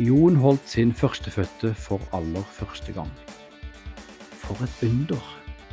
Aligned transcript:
Jon 0.00 0.36
holdt 0.40 0.64
sin 0.64 0.94
førstefødte 0.96 1.74
for 1.76 2.00
aller 2.16 2.42
første 2.56 2.92
gang. 2.92 3.10
For 4.32 4.56
et 4.64 4.78
under, 4.86 5.20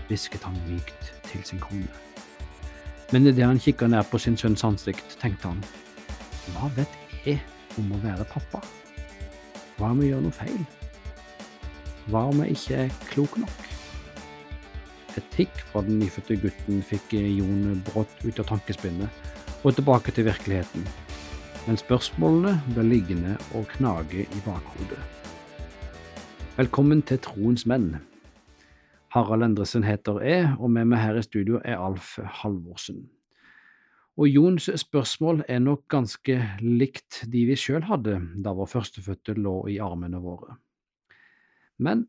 hvisket 0.10 0.44
han 0.44 0.57
mykt 0.67 1.13
til 1.29 1.46
sin 1.47 1.62
kone. 1.63 1.88
Men 3.13 3.28
idet 3.31 3.46
han 3.46 3.60
kikka 3.60 3.87
ned 3.87 4.03
på 4.12 4.19
sin 4.19 4.35
sønns 4.35 4.65
ansikt, 4.67 5.15
tenkte 5.21 5.47
han, 5.47 5.63
hva 6.51 6.67
vet 6.76 6.99
jeg 7.24 7.40
om 7.79 7.96
å 7.96 8.01
være 8.03 8.28
pappa? 8.28 8.60
Hva 9.78 9.94
om 9.96 10.03
jeg 10.03 10.12
gjør 10.12 10.28
noe 10.28 10.39
feil? 10.41 10.62
Hva 12.12 12.28
om 12.28 12.44
jeg 12.44 12.59
ikke 12.59 12.83
er 12.83 12.96
klok 13.07 13.41
nok? 13.46 13.73
Et 15.15 15.33
tikk 15.39 15.65
fra 15.71 15.87
den 15.87 16.02
nyfødte 16.03 16.41
gutten 16.44 16.84
fikk 16.84 17.16
Jon 17.16 17.80
brått 17.94 18.27
ut 18.27 18.44
av 18.44 18.52
tankespinnet 18.52 19.63
og 19.63 19.71
tilbake 19.71 20.12
til 20.12 20.27
virkeligheten 20.27 20.84
men 21.68 21.76
spørsmålene 21.76 22.54
ble 22.72 22.84
liggende 22.88 23.34
og 23.57 23.66
knage 23.73 24.23
i 24.23 24.39
bakhodet. 24.45 24.99
Velkommen 26.55 27.02
til 27.03 27.20
Troens 27.25 27.66
menn. 27.67 27.98
Harald 29.12 29.44
Endresen 29.44 29.84
heter 29.84 30.22
jeg, 30.23 30.53
og 30.59 30.72
med 30.72 30.88
meg 30.88 31.03
her 31.03 31.20
i 31.20 31.25
studio 31.25 31.59
er 31.59 31.81
Alf 31.84 32.16
Halvorsen. 32.39 33.03
Og 34.17 34.31
Jons 34.31 34.70
spørsmål 34.80 35.44
er 35.48 35.59
nok 35.61 35.84
ganske 35.91 36.39
likt 36.63 37.25
de 37.27 37.44
vi 37.52 37.58
sjøl 37.59 37.84
hadde 37.86 38.22
da 38.44 38.55
vår 38.55 38.72
førstefødte 38.72 39.36
lå 39.38 39.59
i 39.70 39.77
armene 39.84 40.23
våre. 40.23 40.55
Men 41.84 42.08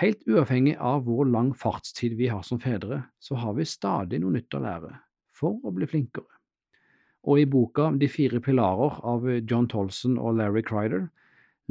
helt 0.00 0.24
uavhengig 0.26 0.78
av 0.80 1.04
hvor 1.04 1.28
lang 1.28 1.52
fartstid 1.52 2.16
vi 2.18 2.32
har 2.32 2.42
som 2.42 2.58
fedre, 2.58 3.04
så 3.20 3.36
har 3.36 3.54
vi 3.60 3.68
stadig 3.68 4.24
noe 4.24 4.34
nytt 4.34 4.56
å 4.56 4.64
lære 4.64 4.96
for 5.34 5.60
å 5.60 5.74
bli 5.76 5.86
flinkere 5.90 6.33
og 7.24 7.40
i 7.40 7.46
boka 7.48 7.90
De 7.98 8.08
fire 8.08 8.40
pilarer 8.44 8.98
av 9.04 9.26
John 9.50 9.68
Tolson 9.70 10.18
og 10.20 10.36
Larry 10.38 10.62
Crider 10.66 11.08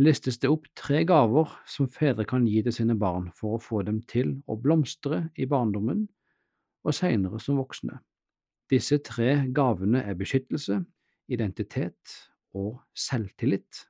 listes 0.01 0.39
det 0.41 0.49
opp 0.49 0.65
tre 0.77 1.03
gaver 1.05 1.51
som 1.69 1.89
fedre 1.91 2.25
kan 2.25 2.47
gi 2.49 2.63
til 2.65 2.73
sine 2.73 2.95
barn 2.97 3.29
for 3.37 3.57
å 3.57 3.61
få 3.61 3.83
dem 3.85 4.01
til 4.09 4.39
å 4.49 4.57
blomstre 4.57 5.27
i 5.37 5.45
barndommen 5.45 6.07
og 6.83 6.97
senere 6.97 7.39
som 7.39 7.59
voksne. 7.61 7.99
Disse 8.71 8.97
tre 9.05 9.43
gavene 9.53 10.01
er 10.01 10.17
beskyttelse, 10.17 10.79
identitet 11.29 12.15
og 12.57 12.79
selvtillit. 12.97 13.83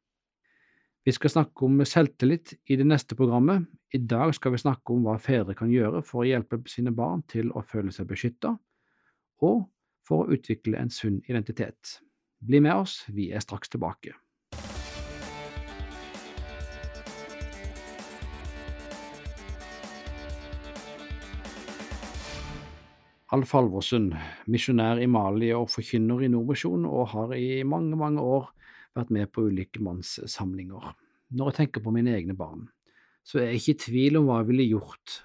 Vi 1.03 1.11
skal 1.15 1.31
snakke 1.31 1.65
om 1.67 1.81
selvtillit 1.87 2.53
i 2.71 2.77
det 2.79 2.87
neste 2.87 3.15
programmet. 3.15 3.65
I 3.95 3.99
dag 4.03 4.33
skal 4.35 4.53
vi 4.53 4.61
snakke 4.61 4.93
om 4.93 5.03
hva 5.07 5.17
fedre 5.21 5.55
kan 5.55 5.71
gjøre 5.71 6.03
for 6.05 6.23
å 6.23 6.27
hjelpe 6.27 6.61
sine 6.71 6.93
barn 6.95 7.23
til 7.31 7.51
å 7.55 7.63
føle 7.67 7.91
seg 7.95 8.07
beskytta, 8.09 8.53
og 9.43 9.65
for 10.03 10.23
å 10.23 10.35
utvikle 10.35 10.79
en 10.79 10.91
sunn 10.93 11.21
identitet. 11.29 11.99
Bli 12.43 12.59
med 12.63 12.75
oss, 12.75 13.03
vi 13.07 13.31
er 13.31 13.43
straks 13.43 13.71
tilbake. 13.71 14.17
Alf 23.33 23.55
Halvorsen, 23.55 24.11
misjonær 24.45 24.99
i 25.01 25.07
Mali 25.09 25.47
og 25.57 25.71
forkynner 25.73 26.21
i 26.21 26.29
Nordmisjonen, 26.29 26.85
og 26.85 27.07
har 27.15 27.33
i 27.33 27.63
mange, 27.65 27.97
mange 27.97 28.21
år 28.21 28.51
vært 28.93 29.09
med 29.15 29.31
på 29.33 29.47
ulike 29.47 29.81
mannssamlinger. 29.81 30.91
Når 31.33 31.49
jeg 31.49 31.57
tenker 31.63 31.81
på 31.81 31.93
mine 31.95 32.13
egne 32.13 32.35
barn, 32.37 32.67
så 33.25 33.39
er 33.41 33.49
jeg 33.49 33.63
ikke 33.63 33.73
i 33.73 33.81
tvil 33.87 34.19
om 34.19 34.27
hva 34.29 34.43
jeg 34.43 34.51
ville 34.51 34.69
gjort 34.75 35.15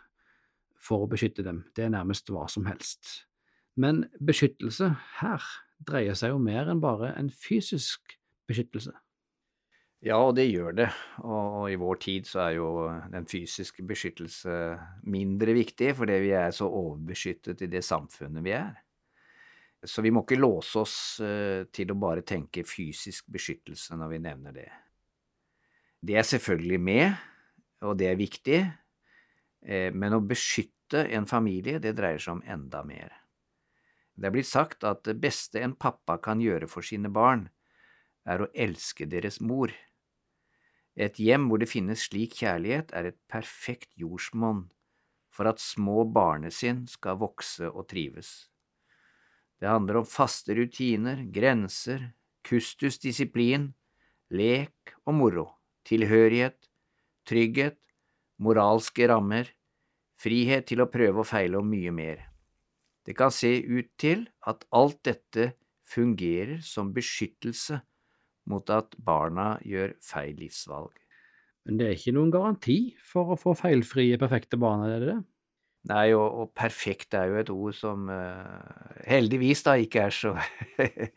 for 0.80 1.04
å 1.04 1.10
beskytte 1.10 1.44
dem, 1.44 1.66
det 1.76 1.84
er 1.84 1.92
nærmest 1.92 2.30
hva 2.32 2.46
som 2.48 2.64
helst. 2.70 3.27
Men 3.78 4.06
beskyttelse 4.18 4.90
her 5.20 5.44
dreier 5.86 6.16
seg 6.18 6.32
jo 6.34 6.40
mer 6.42 6.70
enn 6.70 6.82
bare 6.82 7.12
en 7.18 7.30
fysisk 7.30 8.16
beskyttelse. 8.50 8.94
Ja, 10.06 10.18
og 10.22 10.36
det 10.38 10.46
gjør 10.46 10.76
det. 10.78 10.88
Og 11.26 11.70
i 11.72 11.78
vår 11.78 11.98
tid 12.02 12.26
så 12.28 12.44
er 12.46 12.52
jo 12.58 12.68
den 13.10 13.26
fysiske 13.26 13.82
beskyttelse 13.86 14.52
mindre 15.10 15.54
viktig, 15.56 15.90
fordi 15.98 16.18
vi 16.22 16.34
er 16.38 16.54
så 16.54 16.68
overbeskyttet 16.70 17.64
i 17.66 17.70
det 17.70 17.82
samfunnet 17.86 18.46
vi 18.46 18.54
er. 18.54 18.76
Så 19.86 20.02
vi 20.02 20.10
må 20.14 20.24
ikke 20.24 20.38
låse 20.38 20.78
oss 20.82 20.96
eh, 21.22 21.66
til 21.74 21.90
å 21.94 21.98
bare 21.98 22.24
tenke 22.26 22.66
fysisk 22.66 23.28
beskyttelse 23.30 23.98
når 23.98 24.14
vi 24.14 24.22
nevner 24.22 24.54
det. 24.54 24.68
Det 26.02 26.18
er 26.18 26.26
selvfølgelig 26.26 26.80
med, 26.82 27.14
og 27.86 27.94
det 27.98 28.08
er 28.10 28.18
viktig, 28.18 28.58
eh, 29.66 29.90
men 29.94 30.18
å 30.18 30.22
beskytte 30.22 31.04
en 31.14 31.26
familie, 31.30 31.78
det 31.82 31.94
dreier 31.98 32.22
seg 32.22 32.38
om 32.38 32.44
enda 32.46 32.82
mer. 32.86 33.14
Det 34.18 34.26
er 34.26 34.34
blitt 34.34 34.50
sagt 34.50 34.82
at 34.82 35.04
det 35.06 35.14
beste 35.22 35.60
en 35.62 35.76
pappa 35.78 36.16
kan 36.18 36.42
gjøre 36.42 36.66
for 36.70 36.82
sine 36.82 37.10
barn, 37.14 37.46
er 38.26 38.42
å 38.42 38.50
elske 38.50 39.06
deres 39.06 39.38
mor. 39.40 39.70
Et 40.98 41.14
hjem 41.22 41.46
hvor 41.46 41.62
det 41.62 41.70
finnes 41.70 42.02
slik 42.08 42.40
kjærlighet, 42.40 42.90
er 42.90 43.12
et 43.12 43.18
perfekt 43.30 43.94
jordsmonn 43.94 44.66
for 45.30 45.46
at 45.46 45.62
små 45.62 46.02
barnesinn 46.10 46.82
skal 46.90 47.20
vokse 47.20 47.68
og 47.70 47.86
trives. 47.92 48.48
Det 49.62 49.70
handler 49.70 50.00
om 50.00 50.06
faste 50.06 50.54
rutiner, 50.58 51.22
grenser, 51.30 52.10
kustus 52.42 52.98
disiplin, 53.02 53.70
lek 54.34 54.96
og 55.06 55.14
moro, 55.14 55.46
tilhørighet, 55.86 56.58
trygghet, 57.28 57.78
moralske 58.42 59.06
rammer, 59.10 59.54
frihet 60.18 60.66
til 60.66 60.82
å 60.82 60.90
prøve 60.90 61.22
og 61.22 61.30
feile 61.30 61.62
og 61.62 61.70
mye 61.70 61.94
mer. 61.94 62.26
Det 63.08 63.14
kan 63.16 63.32
se 63.32 63.54
ut 63.64 63.88
til 63.96 64.26
at 64.44 64.66
alt 64.76 64.98
dette 65.08 65.52
fungerer 65.88 66.58
som 66.60 66.90
beskyttelse 66.92 67.78
mot 68.48 68.68
at 68.72 68.92
barna 69.00 69.54
gjør 69.64 69.94
feil 70.04 70.34
livsvalg. 70.36 70.92
Men 71.64 71.80
det 71.80 71.86
er 71.86 71.96
ikke 71.96 72.14
noen 72.16 72.32
garanti 72.32 72.78
for 73.04 73.32
å 73.32 73.38
få 73.40 73.54
feilfrie, 73.56 74.20
perfekte 74.20 74.60
barn, 74.60 74.84
er 74.84 75.00
det 75.00 75.08
det? 75.14 75.18
Nei, 75.88 76.06
og, 76.12 76.26
og 76.42 76.50
perfekt 76.56 77.16
er 77.16 77.30
jo 77.30 77.38
et 77.40 77.52
ord 77.54 77.76
som 77.76 78.10
uh, 78.12 78.96
heldigvis 79.08 79.64
da 79.64 79.78
ikke 79.80 80.08
er 80.08 80.12
så 80.12 80.34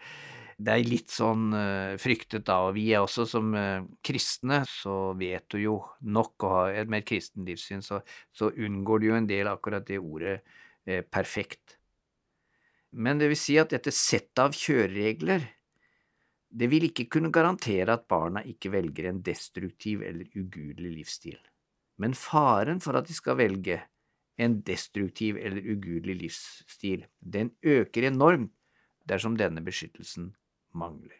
Det 0.62 0.75
er 0.75 0.85
litt 0.85 1.09
sånn 1.09 1.50
uh, 1.56 1.97
fryktet 2.00 2.46
da, 2.46 2.59
og 2.69 2.75
vi 2.78 2.85
er 2.94 3.02
også 3.02 3.25
som 3.28 3.52
uh, 3.58 3.81
kristne, 4.06 4.62
så 4.69 5.16
vet 5.18 5.47
du 5.52 5.59
jo 5.63 5.75
nok 6.06 6.46
å 6.46 6.53
ha 6.53 6.63
et 6.84 6.91
mer 6.91 7.03
kristent 7.03 7.50
livssyn, 7.50 7.84
så, 7.84 8.00
så 8.31 8.52
unngår 8.53 9.02
du 9.02 9.09
jo 9.09 9.18
en 9.18 9.28
del 9.28 9.52
akkurat 9.52 9.88
det 9.88 10.00
ordet 10.00 10.40
perfekt. 11.13 11.81
Men 12.91 13.22
det 13.22 13.29
vil 13.31 13.40
si 13.40 13.56
at 13.62 13.72
dette 13.72 13.94
settet 13.96 14.41
av 14.44 14.56
kjøreregler, 14.56 15.46
det 16.52 16.68
vil 16.68 16.90
ikke 16.90 17.07
kunne 17.07 17.31
garantere 17.31 17.96
at 17.96 18.09
barna 18.12 18.44
ikke 18.44 18.74
velger 18.74 19.07
en 19.07 19.22
destruktiv 19.24 20.03
eller 20.03 20.28
ugudelig 20.35 20.91
livsstil. 20.97 21.40
Men 22.03 22.18
faren 22.18 22.81
for 22.84 23.00
at 23.00 23.07
de 23.07 23.16
skal 23.16 23.40
velge 23.40 23.79
en 24.41 24.57
destruktiv 24.68 25.38
eller 25.40 25.63
ugudelig 25.63 26.18
livsstil, 26.25 27.06
den 27.19 27.53
øker 27.63 28.09
enormt 28.09 28.52
dersom 29.08 29.38
denne 29.40 29.63
beskyttelsen 29.63 30.31
mangler. 30.78 31.18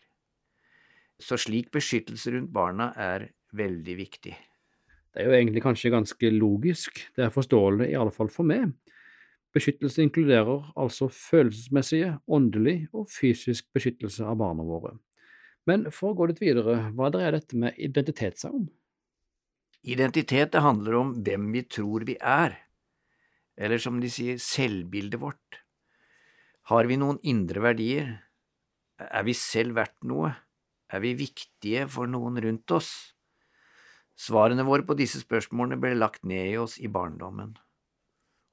Så 1.22 1.38
slik 1.38 1.70
beskyttelse 1.72 2.34
rundt 2.34 2.52
barna 2.54 2.92
er 2.98 3.30
veldig 3.54 3.96
viktig. 3.98 4.34
Det 5.12 5.22
er 5.22 5.28
jo 5.28 5.36
egentlig 5.36 5.64
kanskje 5.64 5.92
ganske 5.94 6.32
logisk, 6.34 7.02
det 7.16 7.28
er 7.28 7.34
forståelig 7.34 7.92
i 7.92 7.98
alle 8.00 8.14
fall 8.16 8.32
for 8.32 8.48
meg. 8.48 8.72
Beskyttelse 9.52 10.06
inkluderer 10.06 10.70
altså 10.80 11.10
følelsesmessige, 11.12 12.14
åndelig 12.32 12.86
og 12.96 13.10
fysisk 13.12 13.68
beskyttelse 13.76 14.24
av 14.24 14.38
barna 14.40 14.64
våre. 14.64 14.94
Men 15.68 15.90
for 15.92 16.14
å 16.14 16.18
gå 16.18 16.30
litt 16.30 16.40
videre, 16.42 16.78
hva 16.96 17.10
er 17.20 17.36
dette 17.36 17.58
med 17.60 17.76
identitet 17.76 18.40
seg 18.40 18.56
om? 18.56 18.70
Identitet 19.84 20.54
det 20.54 20.62
handler 20.64 20.96
om 21.00 21.12
hvem 21.26 21.50
vi 21.52 21.66
tror 21.68 22.06
vi 22.08 22.16
er, 22.16 22.56
eller 23.60 23.82
som 23.82 24.00
de 24.00 24.10
sier, 24.10 24.40
selvbildet 24.42 25.20
vårt. 25.20 25.60
Har 26.72 26.88
vi 26.88 26.98
noen 27.02 27.20
indre 27.28 27.64
verdier? 27.66 28.14
Er 29.02 29.26
vi 29.28 29.36
selv 29.36 29.76
verdt 29.76 30.00
noe? 30.08 30.32
Er 30.92 31.04
vi 31.04 31.12
viktige 31.18 31.88
for 31.92 32.08
noen 32.08 32.40
rundt 32.40 32.72
oss? 32.72 32.92
Svarene 34.16 34.64
våre 34.64 34.86
på 34.88 34.96
disse 34.96 35.20
spørsmålene 35.24 35.82
ble 35.82 35.94
lagt 35.98 36.24
ned 36.24 36.54
i 36.54 36.58
oss 36.62 36.78
i 36.80 36.88
barndommen 36.92 37.58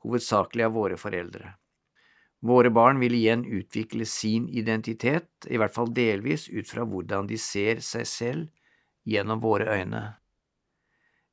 hovedsakelig 0.04 0.66
av 0.68 0.76
våre 0.76 0.98
foreldre. 1.00 1.54
Våre 2.40 2.70
barn 2.70 3.00
vil 3.02 3.16
igjen 3.18 3.42
utvikle 3.44 4.06
sin 4.06 4.46
identitet, 4.48 5.30
i 5.50 5.58
hvert 5.58 5.74
fall 5.74 5.90
delvis, 5.94 6.46
ut 6.48 6.70
fra 6.70 6.84
hvordan 6.86 7.26
de 7.26 7.38
ser 7.38 7.82
seg 7.82 8.06
selv 8.06 8.46
gjennom 9.08 9.42
våre 9.42 9.66
øyne. 9.74 10.02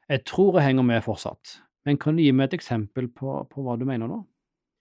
Jeg 0.10 0.26
tror 0.26 0.58
jeg 0.58 0.72
henger 0.72 0.86
med 0.86 1.04
fortsatt, 1.06 1.60
men 1.86 2.00
kan 2.02 2.18
du 2.18 2.24
gi 2.24 2.34
meg 2.34 2.50
et 2.50 2.60
eksempel 2.60 3.10
på, 3.14 3.38
på 3.50 3.66
hva 3.66 3.78
du 3.78 3.86
mener 3.86 4.10
nå? 4.10 4.24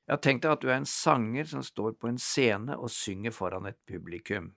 Ja, 0.08 0.18
tenk 0.20 0.42
deg 0.44 0.52
at 0.52 0.64
du 0.64 0.68
er 0.68 0.78
en 0.78 0.88
sanger 0.88 1.48
som 1.48 1.62
står 1.64 1.94
på 2.00 2.10
en 2.10 2.20
scene 2.20 2.76
og 2.76 2.92
synger 2.92 3.32
foran 3.32 3.68
et 3.68 3.78
publikum. 3.88 4.50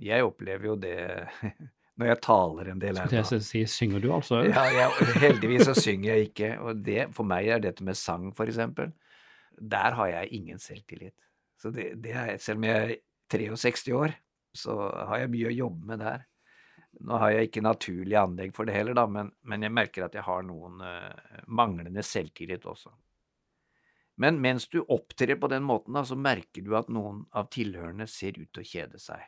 Jeg 0.00 0.24
opplever 0.24 0.68
jo 0.72 0.76
det 0.80 0.96
når 2.00 2.08
jeg 2.08 2.20
taler 2.24 2.70
en 2.72 2.80
del. 2.80 2.98
Skal 3.04 3.36
jeg 3.36 3.44
si, 3.46 3.62
synger 3.68 4.02
du 4.02 4.08
altså? 4.16 4.40
Ja, 4.48 4.64
jeg, 4.72 5.08
heldigvis 5.20 5.66
så 5.68 5.74
synger 5.76 6.14
jeg 6.14 6.30
ikke. 6.30 6.52
Og 6.64 6.80
det, 6.86 7.06
for 7.16 7.28
meg 7.28 7.50
er 7.52 7.62
dette 7.62 7.84
med 7.84 7.98
sang, 7.98 8.30
for 8.36 8.48
eksempel, 8.48 8.94
der 9.60 9.98
har 9.98 10.10
jeg 10.14 10.32
ingen 10.40 10.62
selvtillit. 10.62 11.16
Så 11.60 11.70
det, 11.74 11.92
det 12.02 12.14
er, 12.16 12.36
selv 12.42 12.62
om 12.62 12.66
jeg 12.66 12.96
er 12.96 12.96
63 13.32 13.92
år, 13.96 14.16
så 14.56 14.76
har 15.08 15.22
jeg 15.22 15.32
mye 15.32 15.50
å 15.50 15.56
jobbe 15.56 15.92
med 15.92 16.02
der. 16.02 16.24
Nå 17.02 17.20
har 17.22 17.32
jeg 17.32 17.48
ikke 17.48 17.64
naturlig 17.64 18.16
anlegg 18.20 18.52
for 18.56 18.68
det 18.68 18.74
heller, 18.76 18.96
da, 18.96 19.06
men, 19.08 19.30
men 19.48 19.64
jeg 19.64 19.72
merker 19.72 20.06
at 20.06 20.16
jeg 20.16 20.26
har 20.26 20.42
noen 20.44 20.82
uh, 20.84 21.38
manglende 21.48 22.04
selvtillit 22.04 22.66
også. 22.68 22.92
Men 24.20 24.40
mens 24.44 24.68
du 24.68 24.82
opptrer 24.82 25.38
på 25.40 25.48
den 25.48 25.64
måten, 25.64 25.96
da, 25.96 26.04
så 26.04 26.18
merker 26.20 26.64
du 26.64 26.74
at 26.76 26.90
noen 26.92 27.24
av 27.32 27.48
tilhørende 27.52 28.06
ser 28.10 28.36
ut 28.36 28.50
til 28.52 28.64
å 28.64 28.68
kjede 28.68 29.00
seg. 29.00 29.22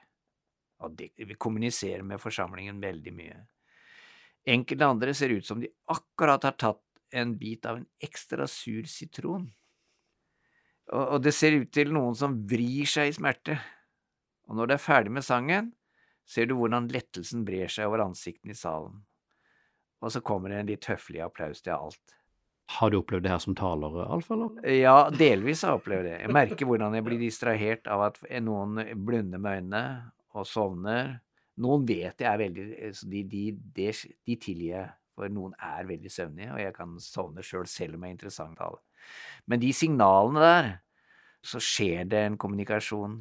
Og 0.84 0.96
de 0.96 1.36
kommuniserer 1.40 2.04
med 2.06 2.22
forsamlingen 2.22 2.81
veldig 2.82 3.14
mye. 3.16 3.42
Enkelte 4.54 4.86
andre 4.86 5.14
ser 5.16 5.32
ut 5.32 5.46
som 5.46 5.60
de 5.60 5.70
akkurat 5.90 6.44
har 6.44 6.56
tatt 6.60 6.82
en 7.14 7.36
bit 7.38 7.66
av 7.66 7.78
en 7.78 7.86
ekstra 8.02 8.46
sur 8.50 8.84
sitron. 8.90 9.46
Og, 10.92 11.04
og 11.16 11.22
det 11.25 11.32
ser 11.32 11.56
ut 11.56 11.70
til 11.72 11.94
noen 11.94 12.16
som 12.19 12.36
vrir 12.50 12.88
seg 12.90 13.08
i 13.08 13.16
smerte. 13.16 13.56
Og 14.48 14.58
når 14.58 14.69
det 14.69 14.76
er 14.76 14.84
ferdig 14.84 15.14
med 15.16 15.25
sangen, 15.25 15.72
ser 16.28 16.48
du 16.48 16.56
hvordan 16.58 16.90
lettelsen 16.92 17.44
brer 17.46 17.72
seg 17.72 17.88
over 17.88 18.04
ansiktene 18.04 18.52
i 18.52 18.58
salen. 18.58 19.00
Og 20.04 20.12
så 20.12 20.20
kommer 20.20 20.52
det 20.52 20.60
en 20.60 20.69
litt 20.69 20.90
høflig 20.90 21.22
applaus 21.25 21.64
til 21.64 21.76
alt. 21.76 22.19
Har 22.75 22.90
du 22.90 22.98
opplevd 22.98 23.26
det 23.26 23.32
her 23.32 23.40
som 23.42 23.56
taler, 23.56 23.96
Alf? 24.08 24.30
eller? 24.32 24.56
Ja, 24.72 25.10
delvis 25.12 25.62
har 25.64 25.75
jeg 25.75 25.82
opplevd 25.82 26.08
det. 26.08 26.14
Jeg 26.22 26.32
merker 26.32 26.69
hvordan 26.69 26.96
jeg 26.96 27.04
blir 27.06 27.20
distrahert 27.20 27.88
av 27.92 28.06
at 28.08 28.20
noen 28.44 28.80
blunder 29.04 29.40
med 29.40 29.60
øynene 29.60 29.82
og 30.34 30.46
sovner. 30.48 31.14
Noen 31.62 31.84
vet 31.86 32.20
jeg 32.20 32.28
er 32.28 32.40
veldig 32.40 32.66
De, 33.10 33.22
de, 33.31 33.42
de, 33.76 33.90
de 34.26 34.36
tilgir 34.42 34.72
jeg, 34.72 34.92
for 35.14 35.31
noen 35.31 35.54
er 35.62 35.86
veldig 35.86 36.10
søvnige, 36.10 36.50
og 36.56 36.62
jeg 36.62 36.75
kan 36.75 36.96
sovne 37.02 37.44
sjøl 37.46 37.69
selv, 37.69 37.75
selv 37.75 37.98
om 37.98 38.04
jeg 38.04 38.10
er 38.10 38.16
interessant 38.16 38.58
tale. 38.58 38.81
Men 39.46 39.62
de 39.62 39.70
signalene 39.76 40.42
der, 40.42 40.70
så 41.44 41.60
skjer 41.62 42.08
det 42.08 42.22
en 42.25 42.38
kommunikasjon 42.40 43.19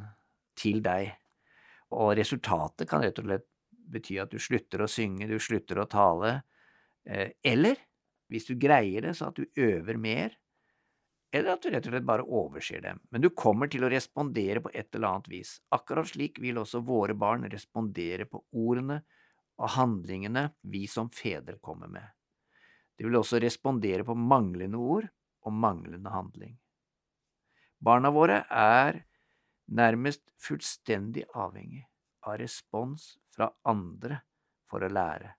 til 0.57 0.79
deg, 0.85 1.11
og 1.93 2.15
resultatet 2.17 2.89
kan 2.89 3.03
rett 3.03 3.19
og 3.21 3.27
slett 3.27 3.49
bety 3.93 4.17
at 4.21 4.31
du 4.31 4.39
slutter 4.41 4.81
å 4.81 4.89
synge, 4.89 5.27
du 5.29 5.37
slutter 5.43 5.81
å 5.83 5.89
tale, 5.91 6.37
eh, 7.05 7.35
eller 7.43 7.77
hvis 8.31 8.47
du 8.49 8.55
greier 8.57 9.05
det 9.05 9.13
så 9.19 9.29
at 9.29 9.37
du 9.37 9.45
øver 9.59 9.99
mer, 10.01 10.33
eller 11.33 11.55
at 11.55 11.63
du 11.65 11.71
rett 11.73 11.87
og 11.89 11.95
slett 11.95 12.05
bare 12.05 12.25
overser 12.29 12.81
dem, 12.83 12.99
men 13.09 13.23
du 13.23 13.31
kommer 13.33 13.69
til 13.71 13.85
å 13.85 13.89
respondere 13.89 14.61
på 14.61 14.69
et 14.73 14.93
eller 14.93 15.09
annet 15.09 15.29
vis. 15.31 15.55
Akkurat 15.73 16.11
slik 16.11 16.37
vil 16.43 16.59
også 16.61 16.83
våre 16.85 17.15
barn 17.17 17.47
respondere 17.49 18.27
på 18.29 18.43
ordene 18.53 18.99
og 19.57 19.73
handlingene 19.73 20.51
vi 20.69 20.85
som 20.87 21.09
fedre 21.13 21.57
kommer 21.57 21.89
med. 21.89 22.05
De 22.97 23.07
vil 23.07 23.17
også 23.17 23.41
respondere 23.41 24.05
på 24.05 24.13
manglende 24.13 24.77
ord 24.77 25.09
og 25.43 25.57
manglende 25.57 26.13
handling. 26.13 26.53
Barna 27.83 28.13
våre 28.13 28.43
er 28.47 29.01
nærmest 29.73 30.21
fullstendig 30.39 31.25
avhengig 31.33 31.81
av 32.29 32.37
respons 32.39 33.15
fra 33.33 33.49
andre 33.65 34.21
for 34.69 34.85
å 34.85 34.91
lære 34.93 35.33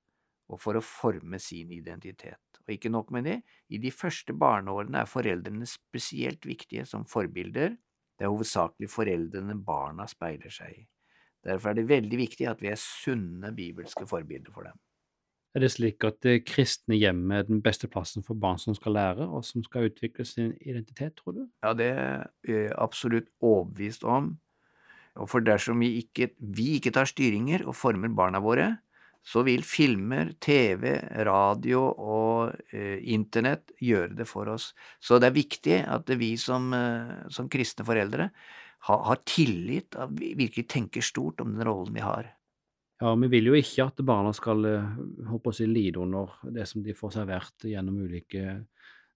og 0.53 0.61
for 0.61 0.77
å 0.77 0.85
forme 0.85 1.41
sin 1.41 1.73
identitet. 1.73 2.41
Og 2.65 2.75
ikke 2.75 2.93
nok 2.93 3.13
med 3.15 3.27
det, 3.29 3.39
i 3.73 3.81
de 3.81 3.93
første 3.93 4.35
barneårene 4.37 5.03
er 5.03 5.11
foreldrene 5.11 5.69
spesielt 5.69 6.47
viktige 6.49 6.87
som 6.89 7.05
forbilder, 7.09 7.77
det 8.15 8.27
er 8.27 8.31
hovedsakelig 8.31 8.89
foreldrene 8.93 9.57
barna 9.67 10.07
speiler 10.09 10.53
seg 10.53 10.77
i. 10.77 10.85
Derfor 11.45 11.73
er 11.73 11.81
det 11.81 11.89
veldig 11.91 12.19
viktig 12.19 12.47
at 12.49 12.63
vi 12.63 12.71
er 12.73 12.81
sunne 12.81 13.51
bibelske 13.57 14.07
forbilder 14.09 14.55
for 14.55 14.69
dem. 14.69 14.79
Er 15.55 15.63
det 15.63 15.71
slik 15.71 16.03
at 16.07 16.17
det 16.27 16.41
kristne 16.49 16.97
hjemmet 16.99 17.37
er 17.37 17.45
den 17.47 17.61
beste 17.63 17.87
plassen 17.91 18.25
for 18.27 18.39
barn 18.39 18.59
som 18.59 18.75
skal 18.75 18.97
lære, 18.97 19.27
og 19.29 19.45
som 19.47 19.63
skal 19.63 19.87
utvikle 19.87 20.25
sin 20.27 20.55
identitet, 20.59 21.15
tror 21.21 21.37
du? 21.37 21.45
Ja, 21.63 21.75
det 21.79 21.91
er 21.93 22.25
jeg 22.49 22.73
absolutt 22.75 23.29
overbevist 23.39 24.03
om. 24.03 24.33
Og 25.15 25.31
for 25.31 25.45
dersom 25.47 25.79
vi 25.85 25.93
ikke, 26.01 26.33
vi 26.39 26.73
ikke 26.81 26.91
tar 26.97 27.07
styringer 27.07 27.63
og 27.69 27.77
former 27.79 28.11
barna 28.11 28.41
våre, 28.43 28.73
så 29.25 29.41
vil 29.47 29.65
filmer, 29.65 30.35
TV, 30.43 30.99
radio 31.25 31.81
og 31.89 32.75
eh, 32.77 33.01
internett 33.15 33.73
gjøre 33.81 34.19
det 34.21 34.27
for 34.29 34.51
oss. 34.53 34.69
Så 35.01 35.17
det 35.19 35.31
er 35.31 35.39
viktig 35.39 35.79
at 35.89 36.13
vi 36.21 36.35
som, 36.41 36.69
eh, 36.77 37.15
som 37.33 37.49
kristne 37.53 37.87
foreldre 37.89 38.29
har, 38.85 39.01
har 39.09 39.23
tillit, 39.25 39.97
at 39.97 40.13
vi 40.13 40.35
virkelig 40.37 40.67
tenker 40.69 41.05
stort 41.05 41.41
om 41.41 41.57
den 41.57 41.65
rollen 41.65 41.97
vi 41.97 42.05
har. 42.05 42.29
Ja, 43.01 43.15
vi 43.17 43.33
vil 43.33 43.49
jo 43.49 43.57
ikke 43.57 43.89
at 43.89 44.05
barna 44.07 44.35
skal 44.37 44.61
håper 44.61 45.49
eh, 45.49 45.55
å 45.55 45.57
si, 45.57 45.71
lide 45.73 46.05
under 46.05 46.37
det 46.53 46.69
som 46.69 46.85
de 46.85 46.97
får 46.97 47.17
servert 47.17 47.65
gjennom 47.65 48.05
ulike 48.05 48.61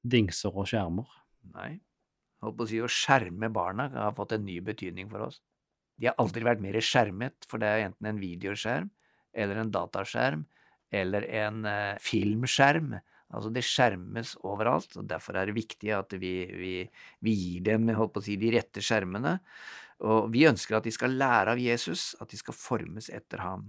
dingser 0.00 0.56
og 0.56 0.70
skjermer. 0.72 1.08
Nei, 1.52 1.74
håper 2.44 2.64
å 2.64 2.70
si 2.70 2.80
å 2.80 2.88
skjerme 2.88 3.52
barna 3.52 3.90
har 3.92 4.16
fått 4.16 4.38
en 4.38 4.48
ny 4.48 4.56
betydning 4.64 5.12
for 5.12 5.28
oss. 5.28 5.42
De 6.00 6.08
har 6.08 6.16
aldri 6.22 6.46
vært 6.46 6.62
mer 6.64 6.78
skjermet, 6.80 7.44
for 7.50 7.60
det 7.60 7.68
er 7.68 7.90
enten 7.90 8.08
en 8.08 8.22
videoskjerm 8.22 8.88
eller 9.32 9.60
en 9.62 9.72
dataskjerm 9.74 10.44
eller 10.90 11.26
en 11.44 11.64
eh, 11.68 11.96
filmskjerm. 12.00 12.94
Altså 13.28 13.50
det 13.52 13.64
skjermes 13.66 14.36
overalt, 14.48 14.94
og 14.96 15.08
derfor 15.10 15.36
er 15.36 15.50
det 15.50 15.58
viktig 15.58 15.90
at 15.92 16.14
vi, 16.16 16.32
vi, 16.48 16.72
vi 17.24 17.34
gir 17.36 17.66
dem 17.66 17.90
si, 18.24 18.38
de 18.40 18.54
rette 18.54 18.80
skjermene. 18.80 19.36
Og 20.08 20.30
vi 20.32 20.46
ønsker 20.48 20.78
at 20.78 20.86
de 20.86 20.94
skal 20.94 21.18
lære 21.18 21.52
av 21.52 21.60
Jesus, 21.60 22.14
at 22.22 22.30
de 22.30 22.38
skal 22.40 22.56
formes 22.56 23.10
etter 23.12 23.42
ham. 23.44 23.66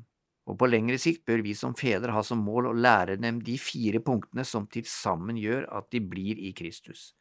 Og 0.50 0.58
på 0.58 0.70
lengre 0.70 0.98
sikt 1.02 1.26
bør 1.30 1.44
vi 1.46 1.54
som 1.58 1.76
fedre 1.78 2.14
ha 2.16 2.24
som 2.26 2.42
mål 2.42 2.72
å 2.72 2.78
lære 2.78 3.20
dem 3.22 3.42
de 3.46 3.58
fire 3.62 4.02
punktene 4.02 4.46
som 4.48 4.66
til 4.72 4.88
sammen 4.90 5.38
gjør 5.38 5.68
at 5.78 5.90
de 5.94 6.02
blir 6.02 6.40
i 6.42 6.54
Kristus. 6.58 7.12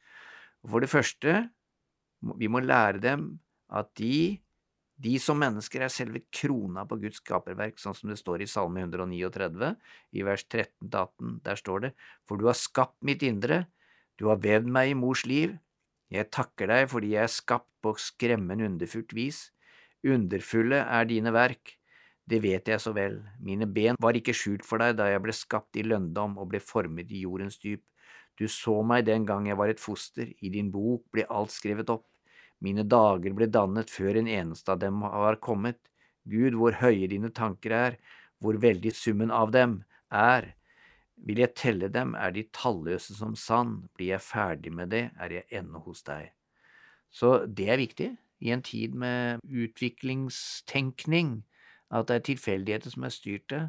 For 0.65 0.81
det 0.81 0.91
første, 0.93 1.43
vi 2.39 2.49
må 2.49 2.63
lære 2.65 3.03
dem 3.03 3.29
at 3.69 3.91
de 4.01 4.39
de 4.99 5.15
som 5.23 5.39
mennesker 5.39 5.85
er 5.85 5.93
selve 5.95 6.25
krona 6.35 6.83
på 6.89 6.99
Guds 7.05 7.21
skaperverk, 7.23 7.79
sånn 7.79 7.95
som 7.95 8.11
det 8.11 8.19
står 8.19 8.43
i 8.43 8.51
Salme 8.51 8.83
139, 8.83 9.71
i 10.19 10.25
vers 10.27 10.45
13–18. 10.51 11.39
Der 11.47 11.61
står 11.61 11.85
det, 11.87 11.93
For 12.27 12.41
du 12.41 12.49
har 12.51 12.59
skapt 12.59 12.99
mitt 13.07 13.23
indre, 13.27 13.67
du 14.19 14.27
har 14.27 14.41
vevd 14.43 14.67
meg 14.75 14.91
i 14.91 14.99
mors 14.99 15.23
liv. 15.29 15.55
Jeg 16.11 16.31
takker 16.35 16.71
deg 16.71 16.89
fordi 16.91 17.13
jeg 17.15 17.29
er 17.29 17.31
skapt 17.31 17.71
på 17.85 17.95
skremmende 18.03 18.67
underfullt 18.67 19.15
vis. 19.15 19.45
Underfulle 20.03 20.83
er 20.83 21.07
dine 21.07 21.31
verk, 21.35 21.79
det 22.29 22.43
vet 22.45 22.69
jeg 22.69 22.81
så 22.83 22.93
vel. 22.97 23.23
Mine 23.41 23.69
ben 23.71 23.97
var 24.03 24.17
ikke 24.19 24.35
skjult 24.37 24.67
for 24.67 24.83
deg 24.83 24.99
da 24.99 25.07
jeg 25.09 25.23
ble 25.25 25.33
skapt 25.37 25.79
i 25.81 25.85
lønndom 25.87 26.37
og 26.43 26.51
ble 26.51 26.61
formet 26.61 27.13
i 27.15 27.23
jordens 27.23 27.57
dyp. 27.63 27.85
Du 28.39 28.45
så 28.53 28.77
meg 28.87 29.07
den 29.07 29.25
gang 29.27 29.49
jeg 29.49 29.59
var 29.59 29.71
et 29.73 29.81
foster, 29.83 30.29
i 30.29 30.51
din 30.53 30.69
bok 30.71 31.07
ble 31.15 31.25
alt 31.33 31.55
skrevet 31.55 31.89
opp. 31.91 32.07
Mine 32.65 32.85
dager 32.89 33.35
ble 33.37 33.47
dannet 33.51 33.91
før 33.91 34.19
en 34.19 34.31
eneste 34.31 34.73
av 34.75 34.81
dem 34.83 35.03
var 35.05 35.39
kommet. 35.43 35.79
Gud, 36.29 36.57
hvor 36.59 36.75
høye 36.81 37.09
dine 37.11 37.31
tanker 37.33 37.75
er, 37.75 37.99
hvor 38.43 38.59
veldig 38.61 38.93
summen 38.95 39.31
av 39.35 39.53
dem 39.55 39.83
er. 40.11 40.53
Vil 41.19 41.43
jeg 41.43 41.55
telle 41.59 41.89
dem, 41.91 42.15
er 42.15 42.35
de 42.35 42.45
talløse 42.55 43.15
som 43.17 43.35
sand, 43.39 43.89
blir 43.97 44.15
jeg 44.15 44.27
ferdig 44.27 44.73
med 44.75 44.93
det, 44.95 45.09
er 45.19 45.35
jeg 45.39 45.49
ennå 45.63 45.83
hos 45.87 46.05
deg. 46.07 46.31
Så 47.11 47.47
det 47.47 47.69
er 47.73 47.81
viktig 47.81 48.11
i 48.45 48.53
en 48.55 48.63
tid 48.63 48.95
med 48.95 49.43
utviklingstenkning, 49.43 51.41
at 51.91 52.11
det 52.11 52.19
er 52.19 52.27
tilfeldigheter 52.29 52.93
som 52.93 53.07
er 53.09 53.15
styrt 53.15 53.49
det, 53.51 53.65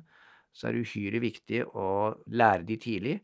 så 0.53 0.67
er 0.67 0.75
det 0.75 0.85
uhyre 0.85 1.21
viktig 1.23 1.63
å 1.77 1.89
lære 2.27 2.65
de 2.67 2.77
tidlig 2.81 3.17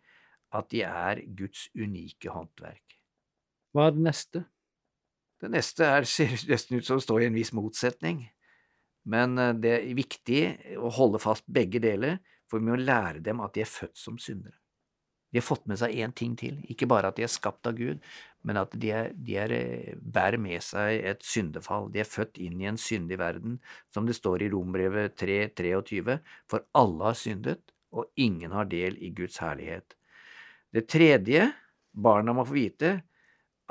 at 0.56 0.70
de 0.72 0.86
er 0.88 1.22
Guds 1.38 1.68
unike 1.76 2.32
håndverk. 2.32 3.00
Hva 3.76 3.90
er 3.90 3.98
det 3.98 4.06
neste? 4.06 4.46
Det 5.46 5.54
neste 5.54 5.86
er, 5.86 6.08
ser 6.16 6.34
nesten 6.50 6.80
ut 6.80 6.88
som 6.88 7.00
å 7.00 7.04
stå 7.04 7.22
i 7.22 7.30
en 7.30 7.38
viss 7.38 7.54
motsetning, 7.56 8.26
men 9.06 9.38
eh, 9.38 9.56
det 9.62 9.74
er 9.78 9.98
viktig 9.98 10.44
å 10.82 10.92
holde 10.94 11.22
fast 11.22 11.46
begge 11.46 11.82
deler, 11.84 12.20
for 12.50 12.62
vi 12.62 12.72
må 12.72 12.78
lære 12.82 13.24
dem 13.26 13.42
at 13.42 13.56
de 13.56 13.64
er 13.66 13.70
født 13.70 13.98
som 13.98 14.18
syndere. 14.22 14.58
De 15.34 15.42
har 15.42 15.46
fått 15.46 15.66
med 15.68 15.80
seg 15.82 15.98
én 16.00 16.14
ting 16.16 16.36
til, 16.40 16.62
ikke 16.72 16.88
bare 16.88 17.10
at 17.12 17.18
de 17.18 17.26
er 17.26 17.32
skapt 17.32 17.68
av 17.68 17.76
Gud, 17.76 18.00
men 18.48 18.60
at 18.62 18.72
de, 18.80 18.92
er, 18.94 19.10
de 19.14 19.38
er, 19.42 19.54
eh, 19.54 19.98
bærer 20.00 20.40
med 20.42 20.64
seg 20.64 21.02
et 21.12 21.26
syndefall. 21.26 21.90
De 21.92 22.02
er 22.02 22.10
født 22.10 22.40
inn 22.42 22.62
i 22.62 22.70
en 22.70 22.80
syndig 22.80 23.18
verden, 23.20 23.58
som 23.92 24.08
det 24.08 24.16
står 24.18 24.46
i 24.46 24.50
Rombrevet 24.54 25.18
3.23, 25.20 26.20
for 26.50 26.66
alle 26.78 27.10
har 27.10 27.20
syndet, 27.20 27.62
og 27.96 28.10
ingen 28.20 28.54
har 28.56 28.70
del 28.72 28.98
i 29.04 29.12
Guds 29.16 29.42
herlighet. 29.44 29.98
Det 30.74 30.86
tredje 30.92 31.50
barna 31.92 32.34
må 32.36 32.44
få 32.48 32.58
vite, 32.58 32.96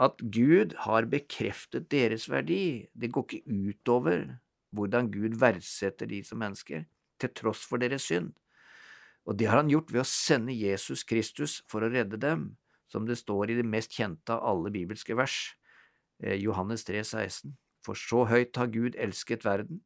at 0.01 0.19
Gud 0.19 0.75
har 0.87 1.07
bekreftet 1.07 1.91
deres 1.93 2.27
verdi. 2.31 2.89
Det 2.95 3.13
går 3.15 3.27
ikke 3.29 3.59
utover 3.71 4.25
hvordan 4.75 5.11
Gud 5.13 5.39
verdsetter 5.39 6.09
de 6.11 6.19
som 6.27 6.41
mennesker, 6.43 6.83
til 7.21 7.31
tross 7.39 7.63
for 7.69 7.79
deres 7.79 8.09
synd. 8.11 8.33
Og 9.25 9.39
det 9.39 9.47
har 9.49 9.63
han 9.63 9.71
gjort 9.71 9.93
ved 9.93 10.03
å 10.03 10.09
sende 10.09 10.57
Jesus 10.57 11.05
Kristus 11.07 11.61
for 11.71 11.85
å 11.85 11.91
redde 11.93 12.19
dem, 12.21 12.57
som 12.91 13.07
det 13.07 13.17
står 13.21 13.53
i 13.53 13.59
det 13.61 13.67
mest 13.67 13.95
kjente 13.95 14.35
av 14.35 14.43
alle 14.51 14.73
bibelske 14.75 15.17
vers, 15.17 15.55
eh, 16.23 16.37
Johannes 16.37 16.85
3, 16.85 17.05
16. 17.05 17.55
For 17.85 17.95
så 17.95 18.25
høyt 18.29 18.57
har 18.57 18.73
Gud 18.73 18.97
elsket 18.97 19.45
verden, 19.45 19.81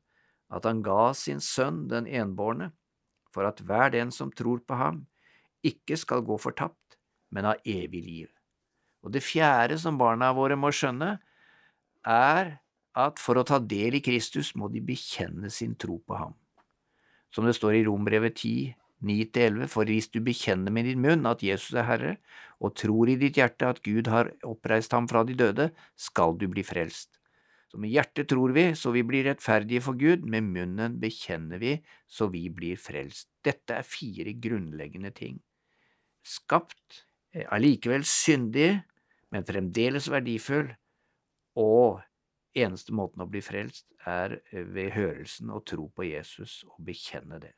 at 0.50 0.65
han 0.65 0.83
ga 0.83 1.12
sin 1.12 1.41
sønn 1.41 1.87
den 1.88 2.07
enbårne, 2.07 2.73
for 3.31 3.45
at 3.45 3.61
hver 3.61 3.93
den 3.93 4.11
som 4.11 4.33
tror 4.33 4.65
på 4.65 4.75
ham, 4.75 5.07
ikke 5.62 5.99
skal 5.99 6.25
gå 6.25 6.38
fortapt, 6.41 6.97
men 7.31 7.45
ha 7.45 7.55
evig 7.67 8.03
liv. 8.05 8.38
Og 9.05 9.12
det 9.14 9.23
fjerde 9.25 9.78
som 9.81 9.99
barna 10.00 10.33
våre 10.37 10.57
må 10.59 10.73
skjønne, 10.75 11.17
er 12.09 12.59
at 12.99 13.23
for 13.23 13.38
å 13.38 13.47
ta 13.47 13.61
del 13.62 13.99
i 13.99 14.02
Kristus 14.05 14.55
må 14.59 14.71
de 14.73 14.83
bekjenne 14.83 15.50
sin 15.55 15.76
tro 15.78 16.00
på 16.02 16.19
ham. 16.19 16.35
som 17.31 17.45
det 17.45 17.52
står 17.59 17.75
i 17.76 17.85
Rombrevet 17.85 18.38
10, 18.40 18.73
9-11, 19.05 19.69
for 19.69 19.85
hvis 19.85 20.09
du 20.09 20.19
bekjenner 20.25 20.73
med 20.73 20.88
din 20.88 21.02
munn 21.05 21.26
at 21.28 21.43
Jesus 21.45 21.76
er 21.76 21.85
Herre, 21.85 22.14
og 22.59 22.75
tror 22.81 23.11
i 23.12 23.19
ditt 23.21 23.37
hjerte 23.37 23.69
at 23.69 23.83
Gud 23.85 24.09
har 24.11 24.33
oppreist 24.49 24.95
ham 24.97 25.07
fra 25.11 25.23
de 25.28 25.37
døde, 25.38 25.69
skal 25.95 26.38
du 26.40 26.49
bli 26.49 26.64
frelst. 26.67 27.19
Så 27.69 27.76
med 27.76 27.93
hjertet 27.93 28.31
tror 28.33 28.55
vi, 28.57 28.71
så 28.73 28.95
vi 28.95 29.05
blir 29.05 29.28
rettferdige 29.28 29.85
for 29.85 29.99
Gud, 30.00 30.25
med 30.25 30.49
munnen 30.49 30.97
bekjenner 31.02 31.61
vi, 31.61 31.75
så 32.09 32.31
vi 32.33 32.47
blir 32.49 32.81
frelst. 32.81 33.28
Dette 33.45 33.76
er 33.76 33.87
fire 33.87 34.33
grunnleggende 34.33 35.12
ting. 35.12 35.37
Skapt, 36.25 37.05
allikevel 37.52 38.04
syndig, 38.09 38.80
men 39.33 39.47
fremdeles 39.47 40.09
verdifull, 40.11 40.73
og 41.59 42.00
eneste 42.59 42.95
måten 42.97 43.23
å 43.23 43.28
bli 43.30 43.42
frelst 43.45 43.87
er 44.09 44.38
ved 44.52 44.92
hørelsen 44.97 45.50
og 45.52 45.66
tro 45.68 45.88
på 45.95 46.07
Jesus 46.09 46.62
og 46.68 46.78
bekjenne 46.87 47.40
det. 47.42 47.54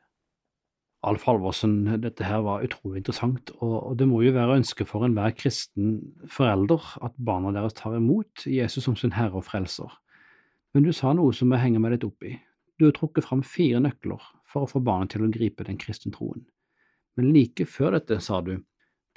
Alf 1.01 1.23
Halvorsen, 1.25 1.79
dette 2.03 2.27
her 2.27 2.43
var 2.45 2.61
utrolig 2.61 2.99
interessant, 3.01 3.49
og 3.57 3.95
det 3.97 4.05
må 4.05 4.19
jo 4.21 4.35
være 4.35 4.59
ønsket 4.59 4.89
for 4.89 5.07
enhver 5.07 5.33
kristen 5.33 5.95
forelder 6.29 6.83
at 7.01 7.15
barna 7.17 7.53
deres 7.55 7.73
tar 7.79 7.95
imot 7.97 8.45
Jesus 8.45 8.85
som 8.85 8.97
sin 8.99 9.15
herre 9.15 9.39
og 9.39 9.47
frelser. 9.47 9.89
Men 10.75 10.85
du 10.85 10.91
sa 10.93 11.15
noe 11.17 11.33
som 11.33 11.49
jeg 11.51 11.63
henger 11.63 11.81
meg 11.81 11.95
litt 11.95 12.05
opp 12.05 12.21
i. 12.27 12.35
Du 12.77 12.85
har 12.85 12.93
trukket 12.93 13.25
fram 13.25 13.41
fire 13.41 13.81
nøkler 13.81 14.21
for 14.45 14.67
å 14.67 14.69
få 14.69 14.81
barna 14.85 15.09
til 15.09 15.25
å 15.25 15.31
gripe 15.33 15.65
den 15.65 15.81
kristne 15.81 16.13
troen. 16.13 16.45
Men 17.17 17.33
like 17.33 17.65
før 17.65 17.97
dette 17.97 18.19
sa 18.21 18.37
du, 18.45 18.59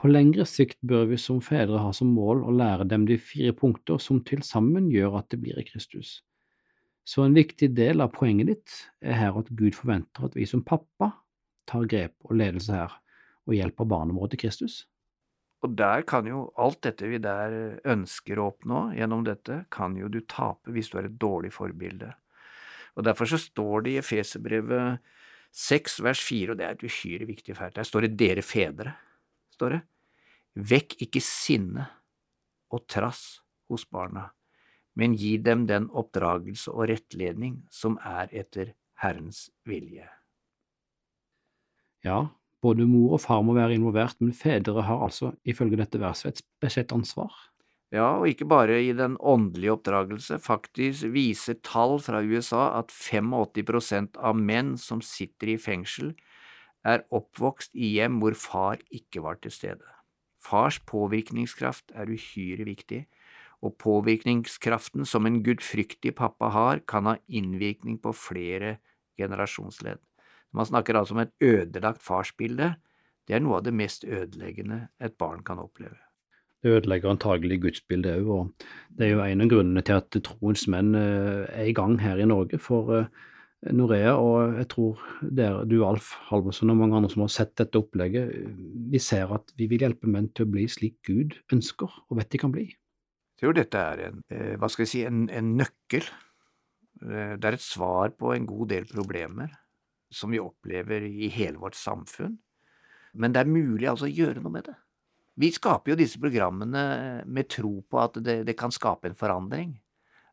på 0.04 0.10
lengre 0.12 0.44
sikt 0.44 0.76
bør 0.84 1.06
vi 1.08 1.16
som 1.16 1.38
fedre 1.40 1.78
ha 1.80 1.88
som 1.96 2.10
mål 2.12 2.42
å 2.44 2.52
lære 2.52 2.84
dem 2.90 3.06
de 3.08 3.16
fire 3.16 3.54
punkter 3.56 3.96
som 3.96 4.18
til 4.28 4.42
sammen 4.44 4.90
gjør 4.92 5.14
at 5.22 5.30
det 5.32 5.38
blir 5.40 5.56
i 5.56 5.64
Kristus. 5.64 6.18
Så 7.08 7.22
en 7.24 7.36
viktig 7.36 7.70
del 7.72 8.04
av 8.04 8.10
poenget 8.12 8.50
ditt 8.50 8.74
er 9.00 9.16
her 9.16 9.38
at 9.40 9.48
Gud 9.56 9.72
forventer 9.72 10.26
at 10.28 10.36
vi 10.36 10.44
som 10.48 10.60
pappa 10.60 11.08
tar 11.64 11.86
grep 11.88 12.12
og 12.28 12.34
ledelse 12.36 12.74
her, 12.76 12.92
og 13.48 13.56
hjelper 13.56 13.88
barnet 13.88 14.18
vårt 14.18 14.34
til 14.34 14.42
Kristus. 14.42 14.82
Og 15.64 15.72
der 15.72 16.04
kan 16.04 16.28
jo 16.28 16.50
alt 16.60 16.82
dette 16.84 17.08
vi 17.08 17.22
der 17.24 17.56
ønsker 17.88 18.36
å 18.36 18.50
oppnå 18.52 18.82
gjennom 18.98 19.24
dette, 19.24 19.62
kan 19.72 19.96
jo 19.96 20.12
du 20.12 20.20
tape 20.28 20.76
hvis 20.76 20.92
du 20.92 20.98
er 21.00 21.08
et 21.08 21.16
dårlig 21.16 21.54
forbilde. 21.56 22.10
Og 22.92 23.08
Derfor 23.08 23.32
så 23.32 23.40
står 23.40 23.88
det 23.88 23.96
i 23.96 23.98
Efeserbrevet 24.04 25.00
6 25.64 25.98
vers 26.04 26.20
4, 26.28 26.52
og 26.52 26.60
det 26.60 26.68
er 26.68 26.76
et 26.76 26.84
uhyre 26.84 27.32
viktig 27.32 27.56
ferd, 27.56 27.72
der 27.80 27.88
står 27.88 28.04
det 28.04 28.14
dere 28.20 28.44
fedre, 28.44 28.98
står 29.56 29.78
det. 29.78 29.82
Vekk 30.54 31.00
ikke 31.02 31.22
sinne 31.24 31.88
og 32.70 32.84
trass 32.90 33.40
hos 33.70 33.86
barna, 33.90 34.28
men 34.94 35.16
gi 35.18 35.36
dem 35.42 35.64
den 35.66 35.88
oppdragelse 35.90 36.70
og 36.70 36.88
rettledning 36.92 37.64
som 37.74 37.96
er 38.06 38.30
etter 38.30 38.74
Herrens 39.02 39.48
vilje. 39.66 40.06
Ja, 42.06 42.28
både 42.62 42.86
mor 42.86 43.16
og 43.16 43.24
far 43.24 43.42
må 43.42 43.56
være 43.56 43.74
involvert, 43.78 44.20
men 44.20 44.36
fedre 44.36 44.84
har 44.86 45.02
altså, 45.08 45.32
ifølge 45.42 45.80
dette 45.80 45.98
verset, 45.98 46.34
et 46.34 46.44
spesielt 46.44 46.94
ansvar. 46.94 47.32
Ja, 47.94 48.16
og 48.18 48.26
ikke 48.26 48.46
bare 48.50 48.80
i 48.82 48.92
den 48.96 49.14
åndelige 49.20 49.76
oppdragelse. 49.76 50.40
Faktisk 50.42 51.06
viser 51.14 51.60
tall 51.62 52.00
fra 52.02 52.22
USA 52.26 52.72
at 52.80 52.90
85% 52.90 54.18
av 54.18 54.38
menn 54.38 54.74
som 54.80 55.02
sitter 55.04 55.54
i 55.54 55.58
fengsel, 55.62 56.14
er 56.84 57.06
oppvokst 57.14 57.72
i 57.78 57.94
hjem 57.96 58.18
hvor 58.20 58.34
far 58.36 58.82
ikke 58.92 59.22
var 59.24 59.38
til 59.40 59.54
stede. 59.54 59.93
Fars 60.44 60.78
påvirkningskraft 60.84 61.94
er 61.96 62.10
uhyre 62.12 62.66
viktig, 62.68 63.04
og 63.64 63.78
påvirkningskraften 63.80 65.06
som 65.08 65.26
en 65.26 65.40
gudfryktig 65.44 66.14
pappa 66.18 66.50
har, 66.52 66.82
kan 66.88 67.08
ha 67.08 67.16
innvirkning 67.28 67.96
på 68.02 68.12
flere 68.12 68.76
generasjonsledd. 69.18 70.02
Man 70.54 70.68
snakker 70.68 70.98
altså 70.98 71.16
om 71.16 71.22
et 71.24 71.32
ødelagt 71.42 72.02
farsbilde. 72.04 72.74
Det 73.26 73.36
er 73.36 73.42
noe 73.42 73.58
av 73.58 73.64
det 73.66 73.72
mest 73.74 74.04
ødeleggende 74.04 74.88
et 75.00 75.16
barn 75.18 75.42
kan 75.46 75.62
oppleve. 75.62 75.96
Det 76.64 76.72
ødelegger 76.78 77.12
antagelig 77.12 77.58
gudsbildet 77.60 78.22
òg, 78.22 78.28
og 78.32 78.68
det 78.96 79.06
er 79.06 79.10
jo 79.12 79.24
en 79.24 79.44
av 79.44 79.48
grunnene 79.52 79.82
til 79.84 80.00
at 80.00 80.16
troens 80.24 80.62
menn 80.72 80.94
eh, 80.96 81.44
er 81.52 81.68
i 81.68 81.74
gang 81.76 81.98
her 82.00 82.20
i 82.20 82.28
Norge. 82.28 82.60
For 82.62 82.92
eh, 82.96 83.24
Norea 83.72 84.12
og 84.20 84.58
jeg 84.58 84.68
tror 84.74 85.02
der, 85.22 85.62
du 85.64 85.78
Alf 85.86 86.10
Halvorsen 86.28 86.72
og 86.72 86.76
mange 86.76 86.98
andre 86.98 87.10
som 87.12 87.24
har 87.24 87.32
sett 87.32 87.54
dette 87.56 87.80
opplegget, 87.80 88.32
vi 88.92 89.00
ser 89.00 89.32
at 89.32 89.54
vi 89.56 89.68
vil 89.70 89.86
hjelpe 89.86 90.10
menn 90.10 90.28
til 90.36 90.44
å 90.44 90.52
bli 90.52 90.66
slik 90.68 90.98
Gud 91.08 91.38
ønsker 91.54 91.88
og 91.88 92.18
vet 92.18 92.32
de 92.34 92.40
kan 92.42 92.52
bli. 92.52 92.66
Jeg 92.68 93.40
tror 93.40 93.56
dette 93.56 93.80
er 93.80 94.02
en, 94.10 94.22
eh, 94.28 94.54
hva 94.60 94.68
skal 94.70 94.84
jeg 94.84 94.92
si, 94.92 95.02
en, 95.08 95.26
en 95.32 95.56
nøkkel. 95.58 96.06
Det 97.04 97.44
er 97.44 97.56
et 97.56 97.64
svar 97.64 98.12
på 98.16 98.30
en 98.32 98.46
god 98.48 98.70
del 98.70 98.86
problemer 98.88 99.50
som 100.14 100.30
vi 100.32 100.40
opplever 100.40 101.04
i 101.08 101.28
hele 101.34 101.58
vårt 101.60 101.76
samfunn. 101.76 102.36
Men 103.14 103.34
det 103.34 103.42
er 103.42 103.50
mulig 103.50 103.88
altså 103.90 104.06
å 104.08 104.12
gjøre 104.12 104.42
noe 104.42 104.54
med 104.54 104.68
det. 104.68 104.76
Vi 105.40 105.50
skaper 105.54 105.92
jo 105.92 105.98
disse 105.98 106.20
programmene 106.22 106.84
med 107.26 107.50
tro 107.50 107.80
på 107.90 107.98
at 108.02 108.20
det, 108.22 108.42
det 108.46 108.54
kan 108.58 108.74
skape 108.74 109.10
en 109.10 109.18
forandring. 109.18 109.74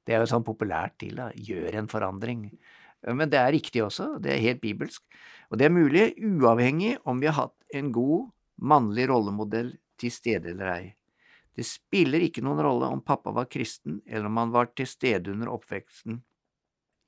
Det 0.05 0.13
er 0.13 0.21
jo 0.21 0.29
sånn 0.29 0.45
populært 0.45 0.99
til, 1.01 1.17
da. 1.17 1.29
Gjør 1.33 1.77
en 1.79 1.89
forandring. 1.89 2.45
Men 3.07 3.29
det 3.31 3.39
er 3.39 3.53
riktig 3.55 3.83
også, 3.83 4.15
det 4.21 4.35
er 4.35 4.43
helt 4.43 4.61
bibelsk. 4.61 5.01
Og 5.49 5.59
det 5.59 5.67
er 5.67 5.73
mulig 5.73 6.03
uavhengig 6.21 6.95
om 7.05 7.21
vi 7.21 7.29
har 7.29 7.47
hatt 7.47 7.75
en 7.75 7.91
god 7.95 8.29
mannlig 8.61 9.07
rollemodell 9.09 9.73
til 9.99 10.13
stede 10.13 10.53
eller 10.53 10.73
ei. 10.75 10.89
Det 11.57 11.65
spiller 11.67 12.23
ikke 12.23 12.43
noen 12.45 12.61
rolle 12.63 12.87
om 12.93 13.01
pappa 13.03 13.33
var 13.35 13.49
kristen, 13.51 13.99
eller 14.07 14.29
om 14.29 14.37
han 14.39 14.53
var 14.53 14.69
til 14.77 14.87
stede 14.87 15.33
under 15.33 15.51
oppveksten. 15.51 16.21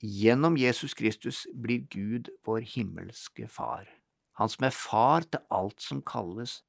Gjennom 0.03 0.57
Jesus 0.59 0.93
Kristus 0.99 1.45
blir 1.55 1.85
Gud 1.87 2.27
vår 2.43 2.65
himmelske 2.73 3.47
Far, 3.47 3.87
Han 4.33 4.49
som 4.49 4.65
er 4.65 4.75
far 4.75 5.23
til 5.29 5.39
alt 5.53 5.79
som 5.79 6.01
kalles 6.01 6.63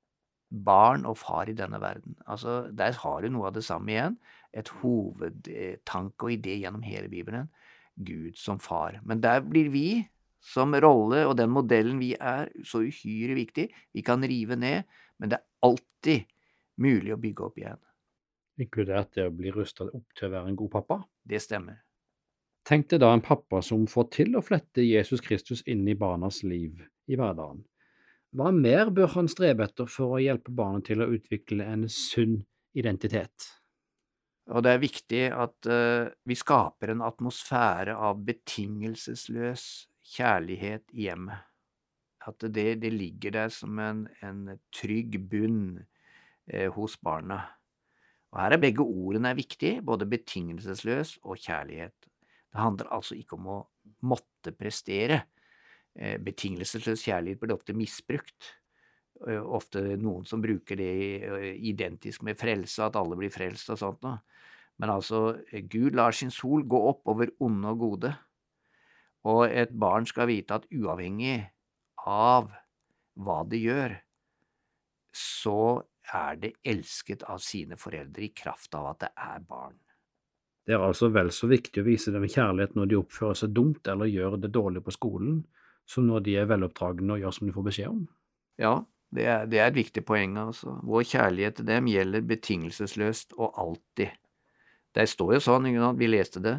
barn 0.51 1.07
og 1.09 1.19
far 1.19 1.49
i 1.49 1.57
denne 1.57 1.81
verden. 1.81 2.15
Altså, 2.27 2.71
Der 2.71 2.93
har 2.93 3.23
du 3.23 3.29
noe 3.29 3.49
av 3.49 3.55
det 3.55 3.65
samme 3.65 3.91
igjen, 3.91 4.19
et 4.53 4.69
hovedtanke 4.69 6.29
og 6.29 6.31
idé 6.31 6.61
gjennom 6.61 6.83
hele 6.83 7.09
Bibelen, 7.09 7.49
Gud 7.95 8.39
som 8.39 8.59
far. 8.59 9.01
Men 9.05 9.23
der 9.23 9.43
blir 9.47 9.71
vi, 9.73 9.89
som 10.45 10.75
rolle 10.75 11.25
og 11.29 11.37
den 11.39 11.53
modellen 11.55 12.01
vi 12.03 12.13
er, 12.19 12.51
så 12.67 12.83
uhyre 12.85 13.37
viktig. 13.39 13.69
Vi 13.95 14.05
kan 14.05 14.25
rive 14.25 14.59
ned, 14.61 14.85
men 15.19 15.33
det 15.33 15.41
er 15.41 15.47
alltid 15.65 16.27
mulig 16.83 17.15
å 17.15 17.21
bygge 17.21 17.47
opp 17.47 17.59
igjen. 17.61 17.81
Inkludert 18.61 19.15
det 19.17 19.27
å 19.27 19.35
bli 19.35 19.51
rusta 19.55 19.87
opp 19.89 20.15
til 20.15 20.29
å 20.29 20.35
være 20.37 20.53
en 20.53 20.59
god 20.59 20.73
pappa? 20.77 21.01
Det 21.27 21.41
stemmer. 21.43 21.81
Tenk 22.65 22.89
deg 22.91 23.03
da 23.03 23.11
en 23.13 23.25
pappa 23.25 23.61
som 23.65 23.85
får 23.91 24.07
til 24.15 24.37
å 24.39 24.45
flette 24.45 24.85
Jesus 24.85 25.21
Kristus 25.25 25.61
inn 25.69 25.83
i 25.89 25.97
barnas 25.99 26.43
liv 26.47 26.79
i 27.11 27.19
hverdagen. 27.19 27.65
Hva 28.35 28.51
mer 28.55 28.89
bør 28.95 29.13
han 29.19 29.29
strebe 29.31 29.67
etter 29.69 29.87
for 29.91 30.17
å 30.17 30.23
hjelpe 30.23 30.55
barnet 30.55 30.89
til 30.89 31.05
å 31.05 31.11
utvikle 31.13 31.67
en 31.71 31.85
sunn 31.93 32.41
identitet? 32.75 33.51
Og 34.53 34.65
det 34.65 34.75
er 34.75 34.83
viktig 34.83 35.23
at 35.33 35.69
uh, 35.71 36.13
vi 36.29 36.37
skaper 36.37 36.93
en 36.93 37.05
atmosfære 37.07 37.95
av 37.97 38.21
betingelsesløs 38.27 39.65
kjærlighet 40.15 40.93
i 40.93 41.09
hjemmet. 41.09 41.51
At 42.25 42.45
det, 42.53 42.81
det 42.81 42.93
ligger 42.93 43.35
der 43.37 43.53
som 43.53 43.79
en, 43.81 44.07
en 44.25 44.57
trygg 44.73 45.19
bunn 45.29 45.83
eh, 46.49 46.71
hos 46.73 46.97
barna. 46.97 47.43
Og 48.33 48.41
her 48.41 48.57
er 48.57 48.63
begge 48.63 48.85
ordene 48.85 49.35
viktige, 49.37 49.83
både 49.85 50.09
betingelsesløs 50.09 51.19
og 51.23 51.37
kjærlighet. 51.45 52.09
Det 52.09 52.63
handler 52.63 52.89
altså 52.97 53.19
ikke 53.19 53.37
om 53.37 53.51
å 53.53 53.59
måtte 54.09 54.55
prestere. 54.57 55.21
Eh, 55.95 56.17
betingelsesløs 56.23 57.05
kjærlighet 57.05 57.43
blir 57.43 57.57
ofte 57.59 57.77
misbrukt. 57.77 58.55
Ofte 59.25 59.81
noen 60.01 60.27
som 60.27 60.43
bruker 60.43 60.77
det 60.77 61.55
identisk 61.63 62.25
med 62.27 62.39
frelse, 62.39 62.83
at 62.83 62.97
alle 62.99 63.17
blir 63.17 63.33
frelst 63.33 63.71
og 63.73 63.79
sånt 63.81 64.03
noe. 64.05 64.19
Men 64.83 64.91
altså, 64.91 65.37
Gud 65.71 65.95
lar 65.95 66.17
sin 66.17 66.33
sol 66.35 66.65
gå 66.67 66.81
opp 66.91 67.07
over 67.13 67.31
onde 67.47 67.71
og 67.71 67.79
gode, 67.79 68.11
og 69.25 69.47
et 69.47 69.71
barn 69.71 70.05
skal 70.09 70.29
vite 70.29 70.59
at 70.59 70.67
uavhengig 70.75 71.39
av 72.11 72.51
hva 73.15 73.39
det 73.49 73.63
gjør, 73.63 73.95
så 75.15 75.85
er 76.13 76.41
det 76.43 76.53
elsket 76.67 77.23
av 77.31 77.41
sine 77.41 77.79
foreldre 77.81 78.27
i 78.27 78.33
kraft 78.37 78.75
av 78.77 78.91
at 78.91 79.05
det 79.07 79.11
er 79.15 79.47
barn. 79.47 79.79
Det 80.65 80.75
er 80.75 80.83
altså 80.83 81.11
vel 81.13 81.31
så 81.33 81.49
viktig 81.49 81.83
å 81.83 81.87
vise 81.87 82.13
dem 82.13 82.25
kjærlighet 82.25 82.75
når 82.77 82.91
de 82.91 82.99
oppfører 82.99 83.39
seg 83.39 83.55
dumt 83.57 83.89
eller 83.89 84.11
gjør 84.11 84.39
det 84.41 84.51
dårlig 84.53 84.83
på 84.85 84.95
skolen, 84.97 85.43
som 85.89 86.07
når 86.09 86.25
de 86.27 86.37
er 86.41 86.49
veloppdragne 86.49 87.17
og 87.17 87.21
gjør 87.21 87.37
som 87.37 87.49
de 87.49 87.55
får 87.55 87.67
beskjed 87.69 87.91
om. 87.93 88.05
Ja, 88.61 88.75
det 89.15 89.27
er, 89.31 89.47
det 89.47 89.61
er 89.61 89.71
et 89.71 89.79
viktig 89.79 90.03
poeng, 90.07 90.37
altså. 90.41 90.79
Vår 90.83 91.07
kjærlighet 91.07 91.59
til 91.61 91.69
dem 91.69 91.89
gjelder 91.91 92.25
betingelsesløst 92.29 93.37
og 93.39 93.55
alltid. 93.61 94.15
Det 94.95 95.07
står 95.11 95.37
jo 95.37 95.43
sånn, 95.43 95.69
vi 95.99 96.09
leste 96.11 96.43
det, 96.43 96.59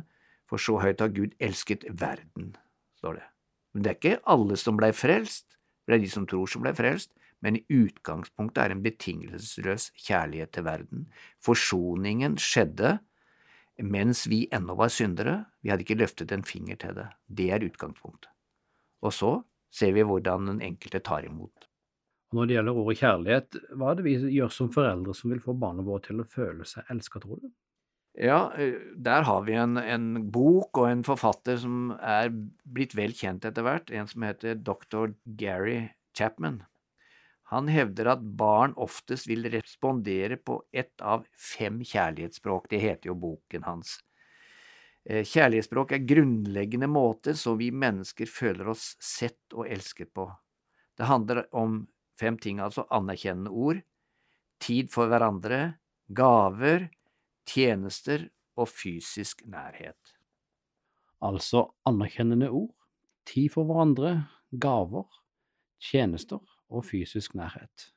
for 0.49 0.61
så 0.61 0.77
høyt 0.81 1.01
har 1.01 1.13
Gud 1.15 1.35
elsket 1.41 1.85
verden, 1.89 2.53
står 2.99 3.19
det. 3.19 3.27
Men 3.73 3.83
det 3.83 3.91
er 3.91 3.99
ikke 3.99 4.23
alle 4.31 4.57
som 4.59 4.77
blei 4.79 4.91
frelst, 4.95 5.57
det 5.85 5.97
er 5.97 6.03
de 6.03 6.11
som 6.11 6.25
tror 6.29 6.49
som 6.49 6.63
blei 6.63 6.73
frelst, 6.77 7.11
men 7.43 7.59
i 7.59 7.65
utgangspunktet 7.69 8.61
er 8.63 8.73
en 8.73 8.83
betingelsesløs 8.85 9.91
kjærlighet 10.07 10.53
til 10.55 10.65
verden. 10.65 11.03
Forsoningen 11.43 12.39
skjedde 12.41 12.95
mens 13.83 14.23
vi 14.31 14.45
ennå 14.55 14.77
var 14.79 14.89
syndere, 14.93 15.41
vi 15.61 15.69
hadde 15.69 15.83
ikke 15.83 15.99
løftet 15.99 16.31
en 16.31 16.45
finger 16.47 16.79
til 16.79 16.95
det. 16.95 17.09
Det 17.27 17.49
er 17.51 17.65
utgangspunktet. 17.67 18.31
Og 19.03 19.13
så 19.13 19.31
ser 19.69 19.91
vi 19.93 20.05
hvordan 20.07 20.47
den 20.47 20.61
enkelte 20.63 21.03
tar 21.03 21.27
imot. 21.27 21.67
Når 22.35 22.47
det 22.47 22.55
gjelder 22.57 22.79
ordet 22.81 22.97
kjærlighet, 22.99 23.57
hva 23.79 23.91
er 23.91 23.99
det 23.99 24.05
vi 24.07 24.15
gjør 24.35 24.51
som 24.51 24.71
foreldre 24.73 25.13
som 25.15 25.31
vil 25.31 25.43
få 25.43 25.55
barna 25.59 25.85
våre 25.85 26.03
til 26.09 26.19
å 26.19 26.27
føle 26.27 26.67
seg 26.67 26.89
elska, 26.91 27.21
tror 27.23 27.39
du? 27.43 27.49
Ja, 28.15 28.53
eh, 28.59 28.79
der 28.95 29.25
har 29.27 29.43
vi 29.43 29.55
en, 29.59 29.77
en, 29.77 30.07
bok 30.31 30.79
og 30.79 30.87
en 30.87 31.03
forfatter 31.03 31.57
som 31.59 31.89
er 31.99 32.31
blitt 32.63 32.95
vel 32.95 33.15
kjent 33.15 33.47
etter 33.47 33.65
hvert, 33.65 33.91
en 33.91 34.07
som 34.07 34.23
heter 34.23 34.55
dr. 34.55 35.11
Gary 35.39 35.89
Chapman. 36.15 36.61
Han 37.51 37.67
hevder 37.69 38.13
at 38.15 38.23
barn 38.39 38.73
oftest 38.81 39.27
vil 39.29 39.45
respondere 39.51 40.39
på 40.39 40.61
ett 40.71 41.01
av 41.03 41.27
fem 41.37 41.83
kjærlighetsspråk, 41.83 42.69
det 42.71 42.81
heter 42.83 43.11
jo 43.11 43.17
boken 43.19 43.67
hans. 43.67 43.99
Eh, 45.05 45.27
kjærlighetsspråk 45.27 45.91
er 45.93 46.07
grunnleggende 46.07 46.87
måter 46.89 47.35
så 47.37 47.53
vi 47.59 47.69
mennesker 47.69 48.31
føler 48.31 48.71
oss 48.71 48.95
sett 49.03 49.53
og 49.53 49.67
elsket 49.67 50.15
på. 50.15 50.29
Det 50.95 51.11
handler 51.11 51.43
om 51.53 51.83
fem 52.19 52.37
ting, 52.41 52.61
altså 52.63 52.85
anerkjennende 52.93 53.51
ord, 53.51 53.81
tid 54.63 54.91
for 54.93 55.11
hverandre, 55.11 55.75
gaver, 56.15 56.89
tjenester 57.47 58.27
og 58.57 58.69
fysisk 58.71 59.43
nærhet. 59.49 60.15
Altså 61.25 61.65
anerkjennende 61.87 62.49
ord, 62.49 62.73
tid 63.27 63.49
for 63.53 63.67
hverandre, 63.67 64.17
gaver, 64.61 65.07
tjenester 65.81 66.41
og 66.69 66.85
fysisk 66.87 67.35
nærhet. 67.37 67.91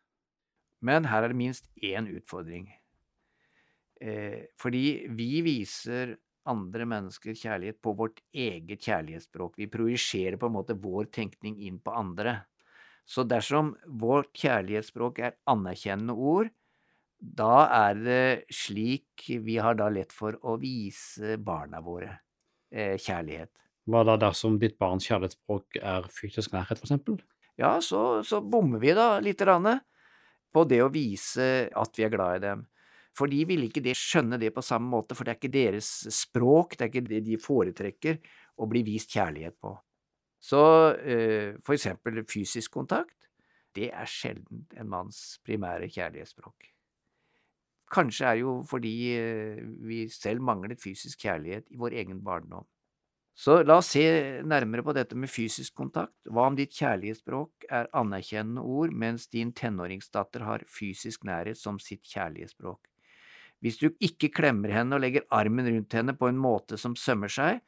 Men 0.84 1.08
her 1.10 1.24
er 1.24 1.32
det 1.32 1.38
minst 1.38 1.70
én 1.82 2.08
utfordring. 2.14 2.68
Eh, 4.00 4.46
fordi 4.60 5.08
vi 5.10 5.40
viser 5.42 6.14
andre 6.48 6.86
mennesker 6.88 7.36
kjærlighet 7.36 7.80
på 7.82 7.92
vårt 7.98 8.20
eget 8.32 8.80
kjærlighetsspråk. 8.86 9.58
Vi 9.58 9.68
projiserer 9.70 10.38
på 10.38 10.48
en 10.48 10.54
måte 10.54 10.78
vår 10.78 11.10
tenkning 11.12 11.58
inn 11.66 11.80
på 11.82 11.92
andre. 11.92 12.38
Så 13.08 13.24
dersom 13.24 13.72
vårt 14.00 14.34
kjærlighetsspråk 14.36 15.20
er 15.24 15.36
anerkjennende 15.48 16.12
ord, 16.12 16.50
da 17.18 17.64
er 17.72 18.02
det 18.04 18.54
slik 18.54 19.24
vi 19.42 19.56
har 19.58 19.78
da 19.78 19.88
lett 19.90 20.12
for 20.14 20.36
å 20.44 20.58
vise 20.60 21.38
barna 21.42 21.80
våre 21.82 22.12
eh, 22.70 22.94
kjærlighet. 23.00 23.50
Hva 23.88 24.04
da 24.04 24.18
dersom 24.20 24.58
ditt 24.60 24.76
barns 24.78 25.08
kjærlighetsspråk 25.08 25.80
er 25.80 26.08
fysisk 26.12 26.52
nærhet, 26.52 26.84
eksempel? 26.84 27.16
Ja, 27.58 27.78
så, 27.82 28.20
så 28.22 28.42
bommer 28.44 28.78
vi 28.82 28.92
da 28.94 29.16
lite 29.24 29.48
grann 29.48 29.80
på 30.54 30.64
det 30.68 30.82
å 30.84 30.92
vise 30.92 31.68
at 31.72 31.98
vi 31.98 32.04
er 32.06 32.12
glad 32.12 32.38
i 32.38 32.44
dem. 32.44 32.66
For 33.18 33.30
de 33.30 33.40
vil 33.48 33.64
ikke 33.66 33.82
det 33.82 33.96
skjønne 33.98 34.38
det 34.38 34.52
på 34.54 34.62
samme 34.62 34.92
måte, 34.92 35.16
for 35.16 35.26
det 35.26 35.32
er 35.32 35.40
ikke 35.40 35.56
deres 35.56 35.90
språk, 36.14 36.76
det 36.76 36.86
er 36.86 36.92
ikke 36.92 37.08
det 37.08 37.24
de 37.26 37.40
foretrekker 37.40 38.20
å 38.60 38.68
bli 38.70 38.84
vist 38.86 39.16
kjærlighet 39.16 39.56
på. 39.58 39.72
Så 40.38 40.62
eh, 41.02 41.58
for 41.66 41.74
eksempel 41.74 42.22
fysisk 42.30 42.72
kontakt, 42.78 43.14
det 43.76 43.90
er 43.92 44.08
sjelden 44.10 44.64
en 44.78 44.90
manns 44.90 45.38
primære 45.46 45.90
kjærlighetsspråk. 45.92 46.70
Kanskje 47.92 48.26
er 48.28 48.40
jo 48.42 48.58
fordi 48.68 48.94
eh, 49.16 49.62
vi 49.88 50.02
selv 50.12 50.44
manglet 50.44 50.82
fysisk 50.82 51.24
kjærlighet 51.24 51.70
i 51.72 51.80
vår 51.80 51.96
egen 52.02 52.20
barndom. 52.24 52.66
Så 53.38 53.60
la 53.62 53.76
oss 53.78 53.92
se 53.94 54.02
nærmere 54.42 54.82
på 54.82 54.92
dette 54.96 55.14
med 55.14 55.30
fysisk 55.30 55.76
kontakt. 55.78 56.16
Hva 56.26 56.48
om 56.50 56.56
ditt 56.58 56.74
kjærlighetsspråk 56.74 57.68
er 57.70 57.86
anerkjennende 57.96 58.64
ord, 58.66 58.90
mens 58.90 59.28
din 59.30 59.52
tenåringsdatter 59.54 60.42
har 60.42 60.64
fysisk 60.66 61.22
nærhet 61.28 61.60
som 61.60 61.78
sitt 61.78 62.02
kjærlighetsspråk? 62.10 62.80
Hvis 63.62 63.78
du 63.78 63.92
ikke 64.02 64.32
klemmer 64.34 64.74
henne 64.74 64.98
og 64.98 65.02
legger 65.02 65.26
armen 65.34 65.70
rundt 65.70 65.94
henne 65.94 66.14
på 66.18 66.30
en 66.30 66.38
måte 66.38 66.78
som 66.78 66.98
sømmer 66.98 67.30
seg, 67.30 67.62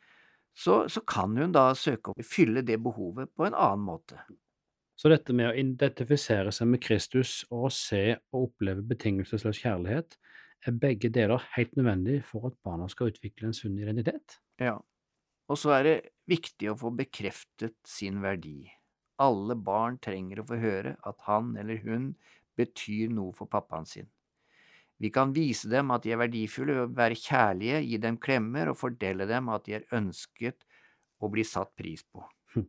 så, 0.57 0.85
så 0.89 1.01
kan 1.07 1.37
hun 1.39 1.55
da 1.55 1.71
søke 1.79 2.13
å 2.13 2.27
fylle 2.27 2.63
det 2.67 2.79
behovet 2.83 3.33
på 3.37 3.47
en 3.47 3.57
annen 3.57 3.85
måte. 3.87 4.21
Så 5.01 5.09
dette 5.09 5.33
med 5.33 5.49
å 5.49 5.57
identifisere 5.57 6.53
seg 6.53 6.69
med 6.69 6.83
Kristus 6.85 7.41
og 7.49 7.71
se 7.73 8.19
og 8.35 8.51
oppleve 8.51 8.85
betingelsesløs 8.91 9.63
kjærlighet, 9.63 10.19
er 10.69 10.77
begge 10.77 11.09
deler 11.09 11.41
helt 11.55 11.73
nødvendig 11.79 12.19
for 12.29 12.51
at 12.51 12.59
barna 12.67 12.89
skal 12.93 13.09
utvikle 13.09 13.49
en 13.49 13.57
sunn 13.57 13.79
identitet? 13.81 14.37
Ja, 14.61 14.77
og 15.49 15.59
så 15.59 15.73
er 15.79 15.87
det 15.87 15.95
viktig 16.31 16.69
å 16.71 16.77
få 16.79 16.93
bekreftet 16.95 17.79
sin 17.89 18.21
verdi. 18.23 18.69
Alle 19.21 19.57
barn 19.57 19.97
trenger 20.05 20.43
å 20.43 20.47
få 20.51 20.61
høre 20.61 20.95
at 21.09 21.25
han 21.27 21.55
eller 21.61 21.81
hun 21.85 22.13
betyr 22.61 23.11
noe 23.13 23.33
for 23.37 23.49
pappaen 23.51 23.89
sin. 23.89 24.09
Vi 25.01 25.09
kan 25.13 25.33
vise 25.33 25.69
dem 25.73 25.91
at 25.95 26.05
de 26.05 26.13
er 26.13 26.21
verdifulle 26.21 26.75
ved 26.77 26.83
å 26.85 26.97
være 26.99 27.17
kjærlige, 27.17 27.81
gi 27.89 28.01
dem 28.03 28.19
klemmer 28.21 28.69
og 28.69 28.77
fordele 28.81 29.25
dem 29.29 29.49
at 29.53 29.65
de 29.65 29.79
er 29.79 29.87
ønsket 29.97 30.67
og 31.21 31.33
blir 31.35 31.49
satt 31.49 31.73
pris 31.79 32.05
på. 32.05 32.25
Hm. 32.55 32.67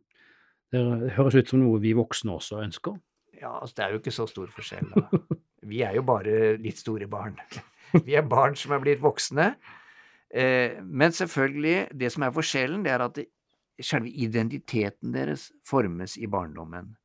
Det 0.72 0.84
høres 1.18 1.36
ut 1.36 1.52
som 1.52 1.60
noe 1.64 1.82
vi 1.84 1.92
voksne 1.98 2.38
også 2.38 2.62
ønsker. 2.64 2.96
Ja, 3.42 3.58
altså 3.58 3.76
det 3.78 3.84
er 3.84 3.92
jo 3.92 4.00
ikke 4.00 4.16
så 4.16 4.30
stor 4.30 4.52
forskjell, 4.54 4.88
da. 4.96 5.22
Vi 5.72 5.84
er 5.86 5.94
jo 5.94 6.02
bare 6.02 6.56
litt 6.58 6.80
store 6.82 7.06
barn. 7.06 7.36
Vi 8.08 8.16
er 8.18 8.24
barn 8.26 8.56
som 8.58 8.72
er 8.74 8.80
blitt 8.82 9.02
voksne. 9.04 9.52
Eh, 10.34 10.80
men 10.82 11.14
selvfølgelig, 11.14 11.92
det 11.94 12.10
som 12.16 12.26
er 12.26 12.34
forskjellen, 12.34 12.82
det 12.82 12.96
er 12.96 13.04
at 13.06 13.20
selve 13.86 14.10
identiteten 14.10 15.14
deres 15.14 15.52
formes 15.70 16.16
i 16.18 16.30
barndommen 16.32 16.96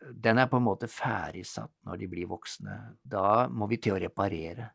den 0.00 0.38
er 0.38 0.48
på 0.50 0.58
en 0.60 0.66
måte 0.66 0.88
ferdigsatt 0.90 1.72
når 1.86 2.00
de 2.00 2.08
blir 2.10 2.28
voksne. 2.30 2.76
Da 3.02 3.46
må 3.48 3.68
vi 3.70 3.78
til 3.82 3.96
å 3.96 4.00
reparere. 4.00 4.68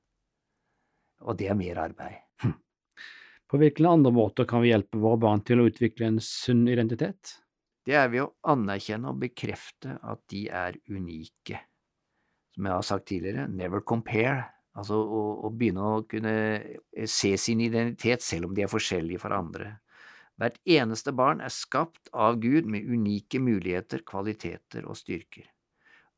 Og 1.27 1.37
det 1.37 1.51
er 1.51 1.57
mer 1.57 1.83
arbeid. 1.83 2.17
Hm. 2.41 2.55
På 3.51 3.59
hvilke 3.61 3.85
andre 3.87 4.13
måter 4.15 4.47
kan 4.49 4.63
vi 4.63 4.71
hjelpe 4.71 5.01
våre 5.01 5.19
barn 5.21 5.43
til 5.45 5.61
å 5.61 5.67
utvikle 5.69 6.07
en 6.09 6.21
sunn 6.23 6.65
identitet? 6.71 7.35
Det 7.85 7.97
er 7.97 8.09
ved 8.13 8.23
å 8.23 8.31
anerkjenne 8.53 9.11
og 9.11 9.21
bekrefte 9.21 9.97
at 10.01 10.21
de 10.31 10.45
er 10.47 10.77
unike. 10.89 11.59
Som 12.55 12.67
jeg 12.67 12.75
har 12.77 12.85
sagt 12.85 13.07
tidligere, 13.09 13.47
never 13.49 13.83
compare. 13.85 14.49
Altså 14.77 14.97
å, 15.01 15.21
å 15.47 15.51
begynne 15.51 15.83
å 15.83 16.03
kunne 16.07 16.33
se 17.09 17.33
sin 17.41 17.61
identitet 17.63 18.23
selv 18.23 18.49
om 18.49 18.55
de 18.55 18.65
er 18.65 18.71
forskjellige 18.71 19.21
fra 19.23 19.41
andre. 19.41 19.73
Hvert 20.41 20.57
eneste 20.65 21.11
barn 21.13 21.41
er 21.45 21.53
skapt 21.53 22.09
av 22.17 22.39
Gud 22.41 22.65
med 22.65 22.87
unike 22.89 23.37
muligheter, 23.37 24.01
kvaliteter 24.01 24.87
og 24.89 24.97
styrker. 24.97 25.45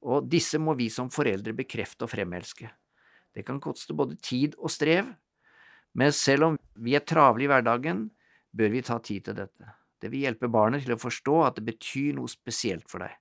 Og 0.08 0.30
disse 0.32 0.60
må 0.64 0.78
vi 0.80 0.88
som 0.92 1.10
foreldre 1.12 1.52
bekrefte 1.58 2.08
og 2.08 2.12
fremelske. 2.14 2.70
Det 3.36 3.44
kan 3.44 3.60
koste 3.60 3.96
både 3.98 4.16
tid 4.24 4.56
og 4.56 4.72
strev, 4.72 5.10
men 6.00 6.16
selv 6.16 6.48
om 6.48 6.60
vi 6.80 6.96
er 6.96 7.04
travle 7.04 7.44
i 7.44 7.50
hverdagen, 7.52 8.06
bør 8.56 8.72
vi 8.72 8.86
ta 8.88 8.96
tid 9.04 9.28
til 9.28 9.36
dette. 9.42 9.76
Det 10.00 10.12
vil 10.14 10.24
hjelpe 10.24 10.48
barnet 10.52 10.86
til 10.86 10.96
å 10.96 11.02
forstå 11.02 11.36
at 11.44 11.60
det 11.60 11.68
betyr 11.74 12.16
noe 12.16 12.32
spesielt 12.32 12.88
for 12.92 13.04
deg. 13.04 13.12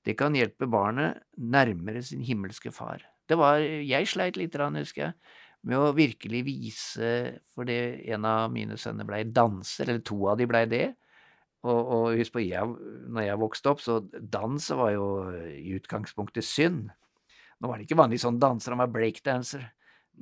Det 0.00 0.16
kan 0.16 0.32
hjelpe 0.32 0.64
barnet 0.70 1.20
nærmere 1.36 2.00
sin 2.00 2.24
himmelske 2.24 2.72
far. 2.72 3.04
Det 3.28 3.36
var, 3.36 3.60
Jeg 3.60 4.08
sleit 4.08 4.40
litt, 4.40 4.56
husker 4.56 5.02
jeg, 5.02 5.14
med 5.66 5.80
å 5.80 5.94
virkelig 5.96 6.44
vise 6.46 7.08
For 7.54 7.66
det 7.68 8.06
en 8.12 8.26
av 8.28 8.52
mine 8.54 8.78
sønner 8.78 9.06
blei 9.08 9.24
danser, 9.24 9.88
eller 9.88 10.04
to 10.06 10.20
av 10.30 10.38
de 10.38 10.46
blei 10.50 10.64
det. 10.70 10.86
Og, 11.66 11.78
og 11.78 12.04
husk 12.20 12.36
på, 12.36 12.44
jeg, 12.46 12.74
når 13.10 13.26
jeg 13.26 13.40
vokste 13.40 13.72
opp, 13.72 13.80
så 13.82 13.98
dans 14.20 14.68
var 14.78 14.92
jo 14.94 15.08
i 15.50 15.74
utgangspunktet 15.74 16.46
synd. 16.46 16.86
Nå 17.58 17.70
var 17.70 17.80
det 17.80 17.88
ikke 17.88 17.98
vanlig 17.98 18.20
sånn 18.22 18.38
danser, 18.38 18.76
han 18.76 18.84
var 18.84 18.92
breakdanser. 18.94 19.64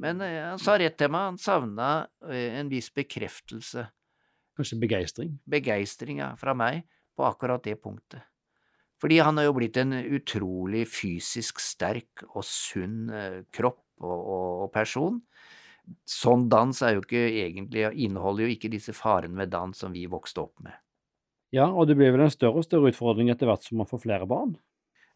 Men 0.00 0.20
eh, 0.24 0.40
han 0.44 0.60
sa 0.60 0.78
rett 0.80 0.96
til 1.00 1.12
meg, 1.12 1.32
han 1.32 1.40
savna 1.40 1.90
eh, 2.28 2.56
en 2.60 2.72
viss 2.72 2.88
bekreftelse. 2.94 3.84
Kanskje 4.56 4.80
begeistring? 4.80 5.36
Begeistring, 5.48 6.22
ja, 6.24 6.30
fra 6.40 6.56
meg, 6.56 6.86
på 7.16 7.26
akkurat 7.28 7.64
det 7.64 7.76
punktet. 7.84 8.24
Fordi 9.00 9.18
han 9.20 9.36
har 9.36 9.50
jo 9.50 9.56
blitt 9.58 9.76
en 9.80 9.92
utrolig 9.92 10.86
fysisk 10.88 11.60
sterk 11.60 12.24
og 12.30 12.44
sunn 12.48 13.10
eh, 13.12 13.42
kropp 13.52 13.85
og, 14.02 14.16
og, 14.16 14.48
og 14.66 14.72
person. 14.74 15.20
Sånn 16.10 16.48
dans 16.50 16.82
er 16.82 16.96
jo 16.96 17.04
ikke 17.04 17.22
egentlig, 17.28 17.86
inneholder 17.94 18.46
jo 18.46 18.56
ikke 18.56 18.72
disse 18.72 18.94
farene 18.96 19.38
ved 19.44 19.52
dans 19.54 19.78
som 19.78 19.94
vi 19.94 20.06
vokste 20.10 20.42
opp 20.42 20.64
med. 20.64 20.74
Ja, 21.54 21.68
og 21.70 21.86
det 21.88 21.96
blir 21.98 22.10
vel 22.14 22.26
en 22.26 22.32
større 22.32 22.60
og 22.60 22.66
større 22.66 22.90
utfordring 22.90 23.30
etter 23.30 23.48
hvert 23.48 23.64
som 23.64 23.78
man 23.80 23.88
får 23.88 24.02
flere 24.02 24.26
barn? 24.28 24.56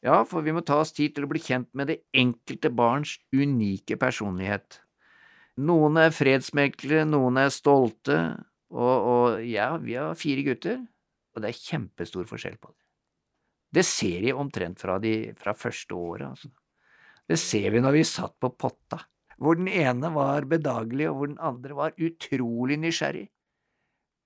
Ja, 0.01 0.23
for 0.25 0.45
vi 0.47 0.55
må 0.57 0.63
ta 0.65 0.79
oss 0.81 0.95
tid 0.97 1.17
til 1.17 1.27
å 1.27 1.31
bli 1.31 1.43
kjent 1.43 1.69
med 1.77 1.91
det 1.91 1.99
enkelte 2.17 2.71
barns 2.73 3.19
unike 3.35 3.99
personlighet. 4.01 4.79
Noen 5.61 5.99
er 6.01 6.15
fredsmeklere, 6.15 7.05
noen 7.05 7.37
er 7.43 7.51
stolte, 7.53 8.21
og, 8.71 8.95
og 9.13 9.43
ja, 9.45 9.75
vi 9.83 9.99
har 9.99 10.17
fire 10.17 10.47
gutter, 10.47 10.79
og 11.35 11.43
det 11.43 11.51
er 11.51 11.59
kjempestor 11.67 12.31
forskjell 12.31 12.57
på 12.63 12.71
det. 12.71 12.79
Det 13.77 13.85
ser 13.87 14.25
jeg 14.27 14.39
omtrent 14.39 14.81
fra, 14.83 14.97
de, 15.03 15.35
fra 15.39 15.53
første 15.55 15.95
året, 15.95 16.31
altså. 16.31 16.49
Det 17.31 17.39
ser 17.39 17.69
vi 17.71 17.83
når 17.83 17.95
vi 17.95 18.07
satt 18.09 18.35
på 18.43 18.51
potta, 18.59 18.99
hvor 19.39 19.55
den 19.55 19.69
ene 19.71 20.09
var 20.11 20.49
bedagelig, 20.51 21.07
og 21.11 21.19
hvor 21.19 21.31
den 21.31 21.43
andre 21.51 21.77
var 21.79 22.01
utrolig 22.03 22.79
nysgjerrig. 22.83 23.29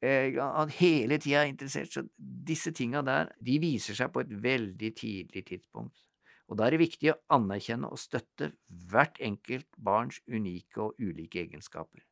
Eh, 0.04 0.38
han 0.40 0.72
hele 0.72 1.18
tida 1.20 1.42
er 1.42 1.50
interessert, 1.50 1.92
så 1.92 2.02
disse 2.16 2.72
tinga 2.76 3.02
der, 3.04 3.28
de 3.44 3.58
viser 3.60 3.96
seg 3.98 4.08
på 4.12 4.24
et 4.24 4.32
veldig 4.46 4.90
tidlig 4.96 5.44
tidspunkt. 5.50 6.00
Og 6.48 6.58
da 6.58 6.66
er 6.66 6.74
det 6.74 6.82
viktig 6.82 7.12
å 7.12 7.18
anerkjenne 7.36 7.88
og 7.92 8.00
støtte 8.00 8.50
hvert 8.90 9.20
enkelt 9.24 9.68
barns 9.76 10.22
unike 10.28 10.80
og 10.84 11.00
ulike 11.00 11.44
egenskaper, 11.44 12.04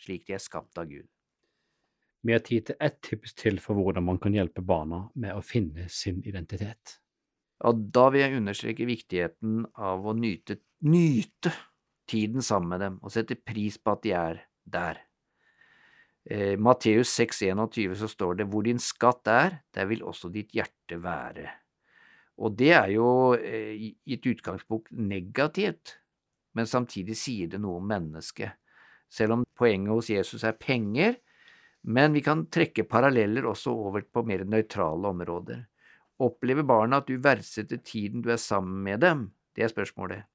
slik 0.00 0.26
de 0.28 0.36
er 0.36 0.44
skapt 0.44 0.80
av 0.80 0.88
Gud. 0.88 1.08
Vi 2.24 2.34
har 2.34 2.42
tid 2.44 2.66
til 2.68 2.80
ett 2.80 2.98
tips 3.04 3.36
til 3.38 3.60
for 3.62 3.78
hvordan 3.78 4.04
man 4.04 4.18
kan 4.20 4.34
hjelpe 4.34 4.64
barna 4.64 5.04
med 5.14 5.36
å 5.36 5.44
finne 5.44 5.86
sin 5.92 6.24
identitet. 6.26 6.98
Og 7.66 7.82
da 7.94 8.06
vil 8.14 8.22
jeg 8.22 8.38
understreke 8.38 8.86
viktigheten 8.86 9.64
av 9.74 10.06
å 10.06 10.14
nyte, 10.14 10.60
nyte 10.86 11.52
tiden 12.08 12.44
sammen 12.44 12.74
med 12.74 12.84
dem 12.84 12.98
og 13.02 13.12
sette 13.12 13.36
pris 13.36 13.80
på 13.82 13.96
at 13.96 14.04
de 14.04 14.14
er 14.14 14.42
der. 14.68 15.00
Eh, 16.28 16.54
Matteus 16.60 17.10
6,21 17.18 17.96
så 17.98 18.08
står 18.10 18.40
det 18.40 18.48
hvor 18.52 18.66
din 18.66 18.80
skatt 18.82 19.30
er, 19.32 19.62
der 19.74 19.88
vil 19.90 20.04
også 20.06 20.30
ditt 20.32 20.54
hjerte 20.54 21.00
være. 21.02 21.48
Og 22.38 22.54
det 22.58 22.70
er 22.76 22.92
jo 22.94 23.08
eh, 23.34 23.74
i 23.74 24.14
et 24.14 24.26
utgangspunkt 24.28 24.92
negativt, 24.92 25.96
men 26.54 26.68
samtidig 26.68 27.16
sier 27.18 27.50
det 27.50 27.60
noe 27.62 27.80
om 27.80 27.88
mennesket. 27.88 28.54
Selv 29.08 29.38
om 29.38 29.46
poenget 29.56 29.94
hos 29.94 30.10
Jesus 30.12 30.44
er 30.44 30.58
penger, 30.60 31.16
men 31.88 32.12
vi 32.12 32.22
kan 32.22 32.44
trekke 32.52 32.84
paralleller 32.90 33.46
også 33.48 33.72
over 33.72 34.04
på 34.04 34.22
mer 34.28 34.44
nøytrale 34.44 35.08
områder. 35.08 35.64
Opplever 36.18 36.66
barna 36.66 36.98
at 36.98 37.06
du 37.06 37.18
verdsetter 37.22 37.78
tiden 37.84 38.24
du 38.24 38.32
er 38.32 38.40
sammen 38.42 38.82
med 38.82 39.00
dem? 39.04 39.28
Det 39.54 39.64
er 39.64 39.72
spørsmålet. 39.72 40.26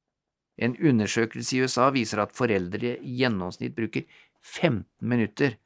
En 0.58 0.76
undersøkelse 0.78 1.58
i 1.58 1.64
USA 1.64 1.90
viser 1.92 2.22
at 2.24 2.36
foreldre 2.36 2.98
i 3.02 3.18
gjennomsnitt 3.20 3.76
bruker 3.76 4.06
15 4.44 4.86
minutter 5.02 5.58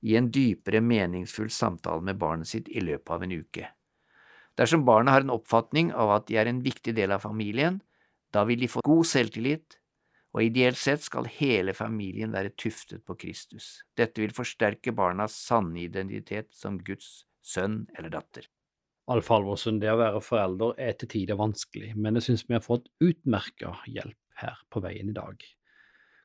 i 0.00 0.16
en 0.16 0.30
dypere, 0.32 0.80
meningsfull 0.80 1.50
samtale 1.52 2.02
med 2.02 2.18
barnet 2.18 2.48
sitt 2.48 2.70
i 2.72 2.80
løpet 2.80 3.12
av 3.14 3.26
en 3.26 3.34
uke. 3.36 3.68
Dersom 4.56 4.84
barna 4.84 5.14
har 5.14 5.24
en 5.24 5.34
oppfatning 5.34 5.92
av 5.92 6.14
at 6.16 6.26
de 6.28 6.38
er 6.40 6.48
en 6.50 6.62
viktig 6.64 6.94
del 6.96 7.12
av 7.14 7.22
familien, 7.24 7.80
da 8.32 8.44
vil 8.48 8.62
de 8.62 8.70
få 8.70 8.82
god 8.86 9.06
selvtillit, 9.06 9.76
og 10.30 10.44
ideelt 10.46 10.78
sett 10.78 11.02
skal 11.02 11.26
hele 11.40 11.74
familien 11.74 12.32
være 12.34 12.54
tuftet 12.54 13.02
på 13.06 13.16
Kristus. 13.18 13.80
Dette 13.98 14.22
vil 14.22 14.34
forsterke 14.34 14.94
barnas 14.94 15.34
sanne 15.34 15.82
identitet 15.82 16.52
som 16.54 16.78
Guds 16.86 17.24
sønn 17.42 17.82
eller 17.98 18.14
datter. 18.14 18.46
Alf 19.10 19.30
Halvorsen, 19.32 19.80
det 19.82 19.90
å 19.90 19.98
være 19.98 20.20
forelder 20.22 20.76
er 20.78 20.96
til 20.98 21.10
tider 21.10 21.38
vanskelig, 21.40 21.94
men 21.96 22.18
jeg 22.18 22.28
synes 22.28 22.44
vi 22.48 22.56
har 22.58 22.64
fått 22.64 22.90
utmerka 23.02 23.72
hjelp 23.88 24.18
her 24.42 24.60
på 24.70 24.82
veien 24.84 25.10
i 25.10 25.16
dag. 25.16 25.40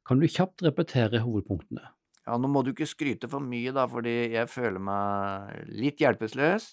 Kan 0.05 0.21
du 0.21 0.27
kjapt 0.29 0.61
repetere 0.65 1.23
hovedpunktene? 1.23 1.87
Ja, 2.25 2.37
nå 2.41 2.49
må 2.49 2.61
du 2.65 2.71
ikke 2.73 2.87
skryte 2.89 3.29
for 3.29 3.41
mye, 3.41 3.73
da, 3.73 3.85
fordi 3.89 4.13
jeg 4.33 4.49
føler 4.49 4.81
meg 4.81 5.69
litt 5.69 6.01
hjelpeløs. 6.01 6.71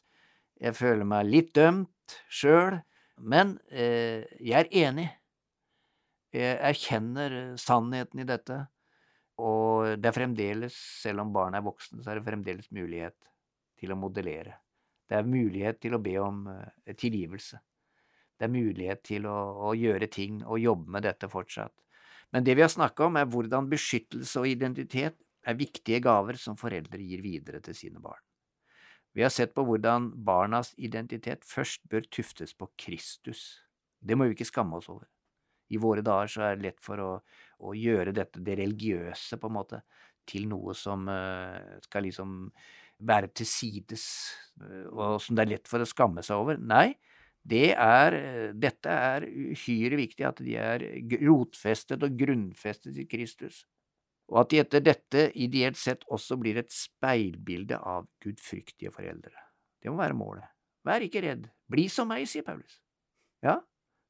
Jeg 0.62 0.76
føler 0.78 1.08
meg 1.08 1.28
litt 1.28 1.50
dømt 1.56 2.16
sjøl, 2.32 2.78
men 3.20 3.56
eh, 3.68 4.24
jeg 4.40 4.66
er 4.66 4.70
enig. 4.86 5.08
Jeg 6.32 6.56
erkjenner 6.64 7.36
sannheten 7.60 8.22
i 8.22 8.28
dette, 8.28 8.62
og 9.40 9.98
det 10.00 10.08
er 10.08 10.16
fremdeles, 10.16 10.76
selv 11.02 11.24
om 11.24 11.32
barnet 11.34 11.60
er 11.60 11.66
voksne, 11.66 12.00
så 12.00 12.12
er 12.12 12.20
det 12.20 12.28
fremdeles 12.28 12.72
mulighet 12.72 13.16
til 13.80 13.92
å 13.92 13.98
modellere. 14.00 14.56
Det 15.12 15.18
er 15.18 15.29
mulighet 15.29 15.77
til 15.85 15.92
å 15.92 16.01
be 16.01 16.14
om 16.25 16.46
eh, 16.48 16.94
tilgivelse. 16.96 17.59
Det 18.40 18.46
er 18.46 18.53
mulighet 18.55 19.03
til 19.05 19.27
å, 19.29 19.37
å 19.68 19.75
gjøre 19.77 20.09
ting 20.09 20.38
og 20.40 20.62
jobbe 20.62 20.94
med 20.94 21.05
dette 21.05 21.29
fortsatt. 21.29 21.75
Men 22.33 22.46
det 22.46 22.55
vi 22.57 22.64
har 22.64 22.72
snakka 22.72 23.11
om, 23.11 23.18
er 23.20 23.29
hvordan 23.29 23.68
beskyttelse 23.68 24.40
og 24.40 24.48
identitet 24.48 25.18
er 25.44 25.59
viktige 25.59 26.01
gaver 26.01 26.40
som 26.40 26.57
foreldre 26.57 27.05
gir 27.05 27.20
videre 27.20 27.61
til 27.61 27.77
sine 27.77 28.01
barn. 28.01 28.22
Vi 29.12 29.20
har 29.20 29.35
sett 29.35 29.53
på 29.53 29.66
hvordan 29.68 30.09
barnas 30.25 30.72
identitet 30.81 31.44
først 31.44 31.85
bør 31.92 32.09
tuftes 32.09 32.57
på 32.57 32.70
Kristus. 32.81 33.61
Det 34.01 34.16
må 34.16 34.31
vi 34.31 34.38
ikke 34.38 34.48
skamme 34.48 34.81
oss 34.81 34.88
over. 34.88 35.05
I 35.68 35.81
våre 35.81 36.01
dager 36.01 36.33
så 36.33 36.46
er 36.46 36.57
det 36.57 36.70
lett 36.70 36.81
for 36.81 37.05
å, 37.05 37.11
å 37.68 37.77
gjøre 37.77 38.16
dette, 38.16 38.40
det 38.40 38.57
religiøse, 38.64 39.37
på 39.37 39.53
en 39.53 39.61
måte, 39.61 39.85
til 40.25 40.48
noe 40.48 40.72
som 40.79 41.05
uh, 41.11 41.77
skal 41.85 42.09
liksom 42.09 42.48
være 43.02 43.32
til 43.34 43.48
sides, 43.48 44.06
uh, 44.62 44.86
og 44.92 45.18
som 45.22 45.38
det 45.38 45.46
er 45.46 45.52
lett 45.56 45.70
for 45.70 45.82
å 45.82 45.88
skamme 45.88 46.24
seg 46.26 46.42
over. 46.44 46.60
Nei, 46.60 46.92
det 47.42 47.72
er, 47.74 48.16
dette 48.54 48.96
er 49.10 49.26
uhyre 49.26 49.98
viktig, 49.98 50.24
at 50.28 50.42
de 50.44 50.54
er 50.62 50.84
rotfestet 51.26 52.04
og 52.06 52.14
grunnfestet 52.20 53.00
i 53.02 53.08
Kristus 53.10 53.64
og 54.32 54.38
at 54.42 54.52
de 54.52 54.60
etter 54.62 54.84
dette 54.84 55.24
ideelt 55.44 55.76
sett 55.76 56.06
også 56.12 56.38
blir 56.40 56.56
et 56.60 56.72
speilbilde 56.72 57.76
av 57.76 58.06
gudfryktige 58.22 58.92
foreldre. 58.94 59.34
Det 59.82 59.92
må 59.92 60.00
være 60.00 60.16
målet. 60.16 60.48
Vær 60.86 61.04
ikke 61.04 61.20
redd, 61.22 61.44
bli 61.70 61.84
som 61.92 62.08
meg, 62.10 62.24
sier 62.30 62.46
Paulus. 62.46 62.78
Ja, 63.44 63.58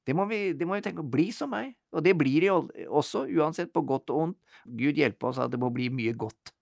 det 0.06 0.14
må, 0.16 0.24
vi, 0.30 0.52
det 0.56 0.66
må 0.66 0.76
vi 0.78 0.84
tenke, 0.84 1.04
bli 1.06 1.28
som 1.34 1.50
meg, 1.52 1.74
og 1.94 2.04
det 2.06 2.14
blir 2.18 2.44
de 2.44 2.86
også, 2.86 3.26
uansett 3.34 3.72
på 3.74 3.82
godt 3.86 4.12
og 4.14 4.26
ondt. 4.26 4.38
Gud 4.66 4.98
hjelpe 4.98 5.28
oss 5.28 5.40
at 5.42 5.52
det 5.52 5.60
må 5.62 5.72
bli 5.74 5.90
mye 5.94 6.14
godt. 6.18 6.54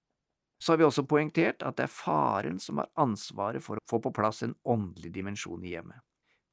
Så 0.60 0.72
har 0.72 0.78
vi 0.78 0.84
også 0.84 1.06
poengtert 1.08 1.62
at 1.64 1.78
det 1.78 1.86
er 1.86 1.92
faren 1.92 2.58
som 2.60 2.82
har 2.82 2.90
ansvaret 3.00 3.64
for 3.64 3.80
å 3.80 3.88
få 3.88 4.00
på 4.04 4.12
plass 4.12 4.42
en 4.44 4.54
åndelig 4.68 5.12
dimensjon 5.14 5.64
i 5.64 5.72
hjemmet. 5.72 6.02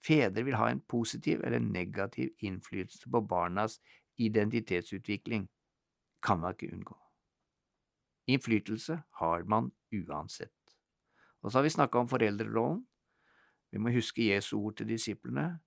Fedre 0.04 0.46
vil 0.48 0.56
ha 0.56 0.70
en 0.72 0.80
positiv 0.88 1.44
eller 1.44 1.60
negativ 1.60 2.32
innflytelse 2.46 3.12
på 3.12 3.22
barnas 3.28 3.82
identitetsutvikling 4.18 5.48
kan 6.24 6.40
man 6.40 6.56
ikke 6.56 6.72
unngå. 6.74 6.96
Innflytelse 8.28 9.02
har 9.20 9.44
man 9.44 9.72
uansett. 9.92 10.52
Og 11.42 11.52
så 11.52 11.60
har 11.60 11.68
vi 11.68 11.76
snakka 11.76 12.00
om 12.00 12.10
foreldrerollen. 12.12 12.82
Vi 13.72 13.80
må 13.80 13.92
huske 13.92 14.26
Jesu 14.32 14.58
ord 14.58 14.78
til 14.80 14.88
disiplene. 14.88 15.60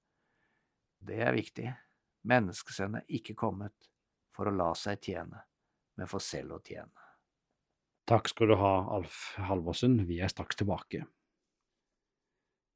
Det 1.00 1.20
er 1.24 1.36
viktig. 1.36 1.68
Menneskesønnen 2.28 3.00
er 3.00 3.16
ikke 3.20 3.36
kommet 3.36 3.88
for 4.36 4.48
å 4.48 4.56
la 4.56 4.72
seg 4.76 5.00
tjene, 5.04 5.44
men 5.96 6.08
for 6.08 6.24
selv 6.24 6.58
å 6.58 6.60
tjene. 6.64 7.09
Takk 8.10 8.26
skal 8.26 8.50
du 8.50 8.56
ha, 8.58 8.70
Alf 8.90 9.36
Halvorsen. 9.38 10.00
Vi 10.08 10.16
er 10.18 10.30
straks 10.32 10.58
tilbake. 10.58 11.04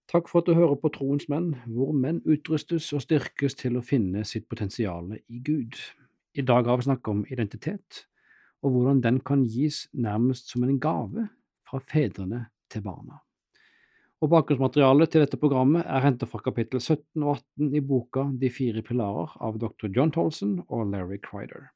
Takk 0.07 0.29
for 0.31 0.45
at 0.45 0.47
du 0.47 0.55
hører 0.55 0.77
på 0.79 0.93
Troens 0.95 1.27
menn, 1.33 1.57
hvor 1.67 1.91
menn 1.91 2.21
utrustes 2.23 2.93
og 2.95 3.03
styrkes 3.03 3.59
til 3.59 3.75
å 3.75 3.83
finne 3.83 4.23
sitt 4.29 4.47
potensial 4.47 5.11
i 5.17 5.41
Gud. 5.43 5.75
I 6.39 6.47
dag 6.47 6.71
har 6.71 6.79
vi 6.79 6.87
snakket 6.87 7.11
om 7.11 7.27
identitet, 7.27 8.05
og 8.63 8.77
hvordan 8.77 9.03
den 9.03 9.19
kan 9.27 9.43
gis 9.43 9.89
nærmest 9.91 10.55
som 10.55 10.63
en 10.63 10.79
gave 10.79 11.27
fra 11.67 11.83
fedrene 11.83 12.45
til 12.71 12.87
barna. 12.87 13.19
Og 14.23 14.31
Bakgrunnsmaterialet 14.31 15.11
til 15.11 15.25
dette 15.25 15.41
programmet 15.41 15.83
er 15.83 16.05
hentet 16.07 16.31
fra 16.31 16.45
kapittel 16.47 16.79
17 16.79 17.25
og 17.25 17.41
18 17.41 17.75
i 17.75 17.83
boka 17.83 18.29
De 18.39 18.55
fire 18.55 18.87
pilarer 18.87 19.35
av 19.43 19.59
dr. 19.59 19.91
John 19.91 20.15
Tolson 20.15 20.61
og 20.69 20.93
Larry 20.95 21.19
Crider. 21.19 21.73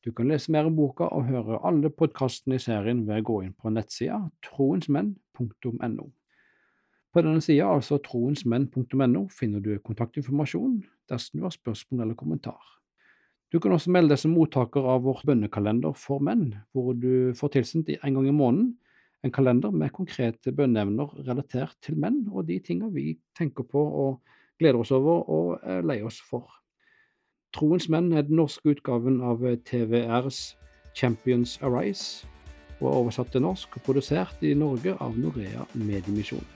Du 0.00 0.12
kan 0.16 0.30
lese 0.32 0.52
mer 0.52 0.64
om 0.64 0.76
boka 0.78 1.10
og 1.12 1.26
høre 1.28 1.58
alle 1.68 1.90
podkastene 1.92 2.56
i 2.56 2.62
serien 2.62 3.02
ved 3.08 3.20
å 3.20 3.26
gå 3.28 3.36
inn 3.44 3.52
på 3.52 3.72
nettsida 3.72 4.22
troensmenn.no. 4.46 6.06
På 7.10 7.22
denne 7.26 7.42
sida, 7.44 7.66
altså 7.68 7.98
troensmenn.no, 8.06 9.26
finner 9.34 9.60
du 9.60 9.74
kontaktinformasjon 9.84 10.78
dersom 11.10 11.40
du 11.40 11.44
har 11.44 11.52
spørsmål 11.52 12.04
eller 12.06 12.16
kommentar. 12.16 12.60
Du 13.50 13.58
kan 13.58 13.74
også 13.74 13.90
melde 13.90 14.14
deg 14.14 14.22
som 14.22 14.32
mottaker 14.32 14.86
av 14.88 15.02
vår 15.04 15.24
bønnekalender 15.26 15.96
for 15.98 16.22
menn, 16.22 16.52
hvor 16.72 16.94
du 16.94 17.34
får 17.36 17.56
tilsendt 17.58 17.90
en 17.98 18.16
gang 18.16 18.30
i 18.30 18.36
måneden 18.36 18.70
en 19.20 19.34
kalender 19.34 19.74
med 19.74 19.92
konkrete 19.92 20.52
bønneevner 20.56 21.12
relatert 21.26 21.76
til 21.84 21.98
menn 22.00 22.22
og 22.30 22.46
de 22.48 22.56
tinga 22.64 22.88
vi 22.94 23.18
tenker 23.36 23.66
på 23.68 23.82
og 24.04 24.38
gleder 24.60 24.80
oss 24.80 24.94
over 24.96 25.28
og 25.28 25.66
er 25.66 25.84
lei 25.84 25.98
oss 26.06 26.22
for. 26.24 26.46
Troens 27.56 27.88
menn 27.90 28.12
er 28.14 28.22
den 28.22 28.38
norske 28.38 28.76
utgaven 28.76 29.18
av 29.26 29.42
TVRs 29.66 30.54
Champions 30.94 31.56
Arise, 31.66 32.28
og 32.78 32.86
er 32.86 32.98
oversatt 33.02 33.32
til 33.34 33.42
norsk 33.42 33.74
og 33.76 33.84
produsert 33.88 34.44
i 34.46 34.54
Norge 34.54 34.94
av 35.02 35.18
Norea 35.18 35.66
Mediemisjon. 35.74 36.46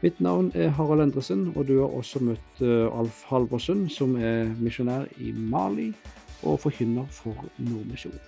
Mitt 0.00 0.20
navn 0.24 0.50
er 0.54 0.72
Harald 0.76 1.04
Endresen, 1.04 1.46
og 1.56 1.68
du 1.68 1.78
har 1.78 1.92
også 1.96 2.20
møtt 2.24 2.62
uh, 2.64 2.90
Alf 2.92 3.22
Halvorsen, 3.28 3.86
som 3.88 4.16
er 4.16 4.50
misjonær 4.60 5.06
i 5.20 5.32
Mali 5.32 5.90
og 6.44 6.58
forkynner 6.64 7.08
for 7.12 7.46
Nordmisjonen. 7.56 8.20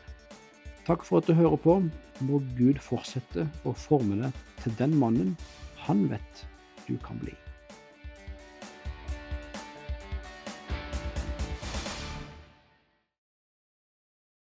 Takk 0.86 1.04
for 1.04 1.20
at 1.20 1.28
du 1.28 1.34
hører 1.34 1.58
på. 1.60 1.80
Må 2.24 2.40
Gud 2.56 2.78
fortsette 2.80 3.48
å 3.66 3.74
forme 3.76 4.20
deg 4.22 4.44
til 4.62 4.76
den 4.78 4.94
mannen 5.00 5.34
han 5.88 6.06
vet 6.12 6.46
du 6.86 6.94
kan 7.02 7.18
bli. 7.20 7.34